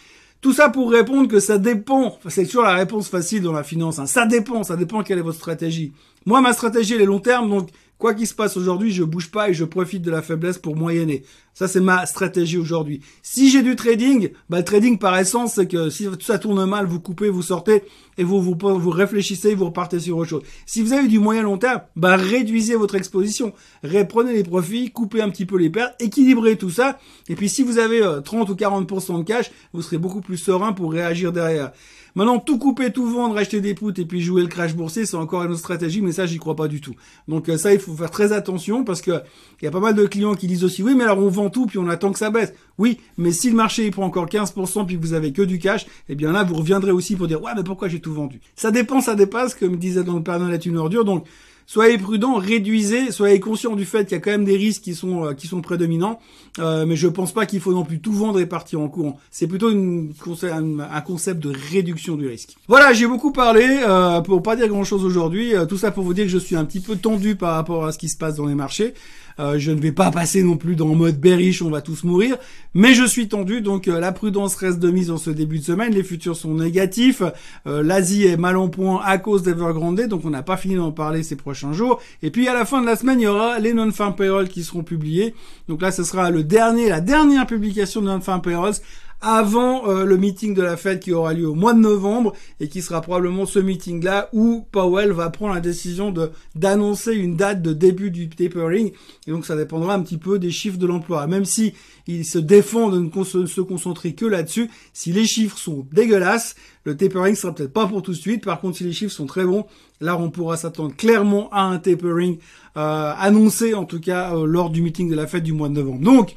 tout 0.41 0.53
ça 0.53 0.69
pour 0.69 0.91
répondre 0.91 1.29
que 1.29 1.41
ça 1.41 1.59
dépend. 1.59 2.19
C'est 2.29 2.47
toujours 2.47 2.63
la 2.63 2.75
réponse 2.75 3.09
facile 3.09 3.43
dans 3.43 3.53
la 3.53 3.65
finance. 3.65 3.99
Hein. 3.99 4.07
Ça 4.07 4.27
dépend, 4.27 4.63
ça 4.63 4.77
dépend 4.77 5.03
quelle 5.03 5.19
est 5.19 5.23
votre 5.23 5.39
stratégie. 5.39 5.93
Moi, 6.25 6.41
ma 6.41 6.53
stratégie, 6.53 6.95
elle 6.95 7.03
est 7.03 7.07
long 7.07 7.21
terme, 7.21 7.49
donc 7.49 7.71
quoi 7.99 8.15
qu'il 8.15 8.27
se 8.27 8.35
passe 8.35 8.57
aujourd'hui, 8.57 8.93
je 8.93 9.05
bouge 9.05 9.31
pas 9.31 9.49
et 9.49 9.55
je 9.55 9.65
profite 9.65 10.03
de 10.03 10.11
la 10.11 10.23
faiblesse 10.23 10.59
pour 10.59 10.77
moyenner. 10.77 11.25
Ça, 11.57 11.69
c'est 11.69 11.81
ma 11.81 12.05
stratégie 12.05 12.59
aujourd'hui. 12.59 13.01
Si 13.23 13.49
j'ai 13.49 13.63
du 13.63 13.77
trading, 13.77 14.29
bah, 14.51 14.59
le 14.59 14.65
trading 14.65 14.99
par 14.99 15.17
essence, 15.17 15.55
c'est 15.55 15.67
que 15.67 15.89
si 15.89 16.07
ça 16.21 16.39
tourne 16.39 16.63
mal, 16.67 16.85
vous 16.85 17.01
coupez, 17.01 17.31
vous 17.31 17.41
sortez 17.41 17.83
et 18.19 18.25
vous, 18.25 18.43
vous, 18.43 18.55
vous 18.61 18.91
réfléchissez, 18.91 19.55
vous 19.55 19.65
repartez 19.65 19.99
sur 19.99 20.19
autre 20.19 20.29
chose. 20.29 20.43
Si 20.67 20.83
vous 20.83 20.93
avez 20.93 21.09
du 21.09 21.19
moyen 21.19 21.41
long 21.41 21.57
terme, 21.57 21.81
bah, 21.97 22.17
réduisez 22.17 22.77
votre 22.77 22.95
exposition. 22.95 23.55
Reprenez 23.83 24.35
les 24.35 24.43
profits, 24.43 24.91
coupez 24.91 25.23
un 25.23 25.31
petit 25.31 25.47
peu 25.47 25.57
les 25.57 25.71
pertes, 25.71 25.95
équilibrez 25.99 26.57
tout 26.57 26.69
ça. 26.69 26.99
Et 27.31 27.35
puis, 27.35 27.49
si 27.49 27.63
vous 27.63 27.79
avez 27.79 28.03
30 28.23 28.51
euh, 28.51 28.53
ou 28.53 28.55
40% 28.55 29.21
de 29.21 29.25
cash, 29.25 29.51
vous 29.73 29.81
serez 29.81 29.97
beaucoup 29.97 30.21
plus 30.21 30.37
serein 30.37 30.75
pour 30.75 30.93
réagir 30.93 31.33
derrière. 31.33 31.73
Maintenant, 32.17 32.39
tout 32.39 32.57
couper, 32.57 32.93
tout 32.93 33.05
vendre, 33.05 33.37
acheter 33.37 33.61
des 33.61 33.75
poutres 33.75 34.01
et 34.01 34.07
puis 34.07 34.23
jouer 34.23 34.41
le 34.41 34.49
crash 34.49 34.75
boursier, 34.75 35.05
c'est 35.05 35.19
encore 35.19 35.45
une 35.45 35.51
autre 35.51 35.61
stratégie, 35.61 36.01
mais 36.01 36.13
ça, 36.13 36.25
j'y 36.25 36.39
crois 36.39 36.57
pas 36.57 36.67
du 36.67 36.81
tout. 36.81 36.95
Donc 37.29 37.51
euh, 37.51 37.59
ça, 37.59 37.75
il 37.75 37.79
faut 37.79 37.95
faire 37.95 38.11
très 38.11 38.33
attention 38.33 38.85
parce 38.85 39.03
que 39.03 39.21
il 39.61 39.67
y 39.67 39.69
a 39.69 39.71
pas 39.71 39.81
mal 39.81 39.95
de 39.95 40.07
clients 40.07 40.35
qui 40.35 40.47
disent 40.47 40.65
aussi, 40.65 40.83
oui, 40.83 40.95
mais 40.95 41.05
alors 41.05 41.19
on 41.19 41.29
vend 41.29 41.46
tout 41.51 41.67
puis 41.67 41.79
on 41.79 41.89
attend 41.89 42.13
que 42.13 42.19
ça 42.19 42.31
baisse. 42.31 42.53
Oui, 42.79 42.99
mais 43.17 43.33
si 43.33 43.51
le 43.51 43.57
marché 43.57 43.87
il 43.87 43.93
prend 43.93 44.05
encore 44.05 44.27
15% 44.27 44.87
puis 44.87 44.97
que 44.97 45.03
vous 45.03 45.13
avez 45.13 45.33
que 45.33 45.43
du 45.43 45.59
cash, 45.59 45.87
eh 46.09 46.15
bien 46.15 46.33
là, 46.33 46.45
vous 46.45 46.55
reviendrez 46.55 46.91
aussi 46.91 47.17
pour 47.17 47.27
dire, 47.27 47.43
ouais, 47.43 47.53
mais 47.57 47.65
pourquoi 47.65 47.89
j'ai 47.89 48.01
tout 48.01 48.13
vendu? 48.13 48.41
Ça 48.55 48.71
dépend, 48.71 49.01
ça 49.01 49.15
dépasse, 49.15 49.55
comme 49.55 49.77
disait 49.77 50.05
dans 50.05 50.17
le 50.17 50.23
Père 50.23 50.39
Noël 50.39 50.55
est 50.55 50.67
une 50.67 50.77
ordure. 50.77 51.05
Donc 51.05 51.27
soyez 51.67 51.99
prudents, 51.99 52.37
réduisez, 52.37 53.11
soyez 53.11 53.41
conscients 53.41 53.77
du 53.77 53.85
fait 53.85 54.05
qu'il 54.05 54.13
y 54.13 54.19
a 54.19 54.21
quand 54.21 54.31
même 54.31 54.45
des 54.45 54.57
risques 54.57 54.83
qui 54.83 54.95
sont 54.95 55.27
euh, 55.27 55.33
qui 55.35 55.47
sont 55.49 55.61
prédominants, 55.61 56.21
euh, 56.59 56.87
mais 56.87 56.97
je 56.97 57.09
pense 57.09 57.33
pas 57.33 57.45
qu'il 57.45 57.61
faut 57.61 57.73
non 57.73 57.85
plus 57.85 57.99
tout 57.99 58.13
vendre 58.13 58.41
et 58.41 58.47
partir 58.47 58.81
en 58.81 58.89
courant. 58.89 59.19
C'est 59.31 59.47
plutôt 59.47 59.71
une, 59.71 60.13
un, 60.43 61.01
concept 61.01 61.41
de 61.41 61.53
réduction 61.73 62.17
du 62.17 62.27
risque. 62.27 62.57
Voilà, 62.69 62.93
j'ai 62.93 63.07
beaucoup 63.07 63.33
parlé 63.33 63.81
euh, 63.83 64.21
pour 64.21 64.43
pas 64.43 64.57
dire 64.57 64.69
grand 64.69 64.85
chose 64.85 65.05
aujourd'hui. 65.05 65.55
Euh, 65.55 65.67
tout 65.67 65.77
ça 65.77 65.91
pour 65.91 66.05
vous 66.05 66.15
dire 66.15 66.25
que 66.25 66.31
je 66.31 66.39
suis 66.39 66.57
un 66.57 66.65
petit 66.65 66.81
peu 66.81 66.97
tendu 66.97 67.37
par 67.37 67.55
rapport 67.55 67.85
à 67.85 67.93
ce 67.93 67.99
qui 67.99 68.09
se 68.09 68.17
passe 68.17 68.37
dans 68.37 68.47
les 68.47 68.55
marchés. 68.55 68.95
Euh, 69.39 69.59
je 69.59 69.71
ne 69.71 69.81
vais 69.81 69.93
pas 69.93 70.11
passer 70.11 70.43
non 70.43 70.57
plus 70.57 70.77
dans 70.77 70.95
mode 70.95 71.21
bearish, 71.21 71.61
on 71.63 71.71
va 71.71 71.83
tous 71.83 72.05
mourir, 72.05 72.37
mais 72.75 72.95
je 72.95 73.05
suis 73.05 73.29
tendu, 73.29 73.61
donc 73.61 73.87
euh, 73.87 74.01
la 74.01 74.13
prudence 74.13 74.57
reste 74.57 74.79
de 74.79 74.91
mise 74.91 75.11
en 75.11 75.19
ce 75.19 75.31
début 75.31 75.59
de 75.59 75.65
semaine. 75.65 75.93
Les 75.93 76.03
futurs 76.03 76.37
sont 76.37 76.55
négatifs. 76.55 77.23
Euh, 77.67 77.83
L'Asie 77.83 78.27
est 78.27 78.39
mal 78.39 78.57
en 78.57 78.69
point 78.69 79.01
à 79.05 79.19
cause 79.19 79.43
d'Evergrande, 79.43 80.01
donc 80.09 80.25
on 80.25 80.31
n'a 80.31 80.43
pas 80.43 80.57
fini 80.57 80.77
d'en 80.77 80.93
parler 80.93 81.23
ces 81.23 81.37
prochains 81.37 81.73
jours. 81.73 82.01
Et 82.23 82.31
puis 82.31 82.49
à 82.49 82.55
la 82.55 82.65
fin 82.65 82.81
de 82.81 82.87
la 82.87 82.97
semaine, 82.97 83.21
il 83.21 83.25
y 83.25 83.27
aura 83.27 83.59
les 83.59 83.75
non-farm 83.75 84.15
payrolls 84.17 84.49
qui 84.49 84.65
seront 84.65 84.83
publiés. 84.83 85.35
Donc 85.69 85.83
là, 85.83 85.93
ce 85.93 86.03
sera 86.03 86.31
le 86.31 86.43
dernier, 86.43 86.89
la 86.89 87.01
dernière 87.01 87.47
publication 87.47 88.01
de 88.01 88.07
non-farm 88.07 88.41
payrolls 88.41 88.77
avant 89.21 89.89
euh, 89.89 90.05
le 90.05 90.17
meeting 90.17 90.55
de 90.55 90.63
la 90.63 90.77
Fed 90.77 91.01
qui 91.01 91.13
aura 91.13 91.33
lieu 91.33 91.49
au 91.49 91.55
mois 91.55 91.73
de 91.75 91.81
novembre 91.81 92.33
et 92.61 92.69
qui 92.69 92.83
sera 92.83 93.01
probablement 93.01 93.47
ce 93.47 93.59
meeting-là 93.59 94.29
où 94.33 94.67
Powell 94.73 95.13
va 95.13 95.31
prendre 95.31 95.55
la 95.55 95.61
décision 95.61 96.11
de 96.11 96.31
d'annoncer 96.55 97.15
une 97.15 97.37
date 97.37 97.63
de 97.63 97.73
début 97.73 98.11
du 98.11 98.29
tapering 98.29 98.93
et 99.27 99.31
donc 99.31 99.47
ça 99.47 99.57
dépendra 99.57 99.95
un 99.95 100.03
petit 100.03 100.19
peu 100.19 100.39
des 100.39 100.51
chiffres 100.51 100.79
de 100.79 100.87
l'emploi. 100.87 101.27
Même 101.27 101.45
si 101.45 101.75
il 102.07 102.25
se 102.25 102.39
défend 102.39 102.91
de 102.91 103.01
ne 103.01 103.47
se 103.47 103.61
concentrer 103.61 104.15
que 104.15 104.27
là-dessus, 104.27 104.71
si 104.93 105.13
les 105.13 105.25
chiffres 105.25 105.59
sont 105.59 105.87
dégueulasses, 105.93 106.55
le 106.85 106.97
tapering 106.97 107.35
sera 107.35 107.55
peut-être 107.55 107.73
pas 107.73 107.87
pour 107.87 108.03
tout 108.03 108.13
de 108.13 108.17
suite. 108.17 108.45
Par 108.45 108.61
contre, 108.61 108.77
si 108.77 108.85
les 108.85 108.93
chiffres 108.93 109.13
sont 109.13 109.27
très 109.27 109.45
bons, 109.45 109.65
là 110.01 110.17
on 110.19 110.31
pourra 110.31 110.57
s'attendre 110.57 110.95
clairement 110.95 111.49
à 111.51 111.63
un 111.63 111.79
tapering 111.79 112.39
euh, 112.77 113.13
annoncé 113.19 113.75
en 113.75 113.85
tout 113.87 114.01
cas 114.01 114.37
euh, 114.37 114.47
lors 114.47 114.71
du 114.71 114.83
meeting 114.83 115.09
de 115.11 115.17
la 115.17 115.27
Fed 115.27 115.43
du 115.43 115.53
mois 115.53 115.69
de 115.69 115.75
novembre. 115.75 116.01
Donc 116.01 116.37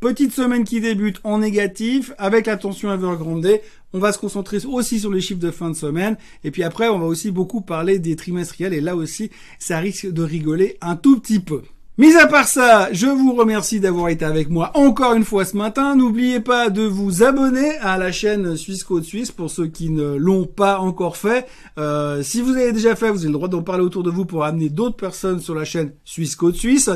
Petite 0.00 0.32
semaine 0.32 0.62
qui 0.62 0.80
débute 0.80 1.18
en 1.24 1.38
négatif 1.38 2.12
avec 2.18 2.46
l'attention 2.46 2.92
Evergrande. 2.92 3.48
On 3.92 3.98
va 3.98 4.12
se 4.12 4.18
concentrer 4.18 4.58
aussi 4.64 5.00
sur 5.00 5.10
les 5.10 5.20
chiffres 5.20 5.40
de 5.40 5.50
fin 5.50 5.70
de 5.70 5.74
semaine. 5.74 6.16
Et 6.44 6.52
puis 6.52 6.62
après, 6.62 6.88
on 6.88 7.00
va 7.00 7.06
aussi 7.06 7.32
beaucoup 7.32 7.62
parler 7.62 7.98
des 7.98 8.14
trimestriels. 8.14 8.74
Et 8.74 8.80
là 8.80 8.94
aussi, 8.94 9.30
ça 9.58 9.80
risque 9.80 10.06
de 10.06 10.22
rigoler 10.22 10.76
un 10.82 10.94
tout 10.94 11.18
petit 11.18 11.40
peu. 11.40 11.62
Mis 11.98 12.14
à 12.14 12.28
part 12.28 12.46
ça, 12.46 12.92
je 12.92 13.08
vous 13.08 13.34
remercie 13.34 13.80
d'avoir 13.80 14.08
été 14.08 14.24
avec 14.24 14.50
moi 14.50 14.70
encore 14.74 15.14
une 15.14 15.24
fois 15.24 15.44
ce 15.44 15.56
matin. 15.56 15.96
N'oubliez 15.96 16.38
pas 16.38 16.70
de 16.70 16.82
vous 16.82 17.24
abonner 17.24 17.76
à 17.78 17.98
la 17.98 18.12
chaîne 18.12 18.56
Suisse 18.56 18.84
Code 18.84 19.02
Suisse 19.02 19.32
pour 19.32 19.50
ceux 19.50 19.66
qui 19.66 19.90
ne 19.90 20.14
l'ont 20.14 20.46
pas 20.46 20.78
encore 20.78 21.16
fait. 21.16 21.48
Euh, 21.76 22.22
si 22.22 22.40
vous 22.40 22.52
avez 22.52 22.72
déjà 22.72 22.94
fait, 22.94 23.10
vous 23.10 23.18
avez 23.18 23.26
le 23.26 23.32
droit 23.32 23.48
d'en 23.48 23.64
parler 23.64 23.82
autour 23.82 24.04
de 24.04 24.10
vous 24.10 24.24
pour 24.24 24.44
amener 24.44 24.68
d'autres 24.68 24.94
personnes 24.94 25.40
sur 25.40 25.56
la 25.56 25.64
chaîne 25.64 25.90
Suisse 26.04 26.36
Code 26.36 26.54
Suisse. 26.54 26.88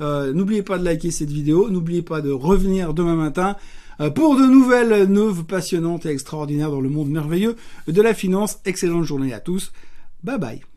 Euh, 0.00 0.32
n'oubliez 0.32 0.64
pas 0.64 0.76
de 0.76 0.84
liker 0.84 1.12
cette 1.12 1.30
vidéo. 1.30 1.70
N'oubliez 1.70 2.02
pas 2.02 2.20
de 2.20 2.32
revenir 2.32 2.94
demain 2.94 3.14
matin 3.14 3.54
euh, 4.00 4.10
pour 4.10 4.34
de 4.34 4.44
nouvelles 4.44 5.04
neuves 5.04 5.44
passionnantes 5.44 6.04
et 6.04 6.08
extraordinaires 6.08 6.72
dans 6.72 6.80
le 6.80 6.88
monde 6.88 7.10
merveilleux 7.10 7.54
de 7.86 8.02
la 8.02 8.12
finance. 8.12 8.58
Excellente 8.64 9.04
journée 9.04 9.32
à 9.32 9.38
tous. 9.38 9.70
Bye 10.24 10.38
bye. 10.38 10.67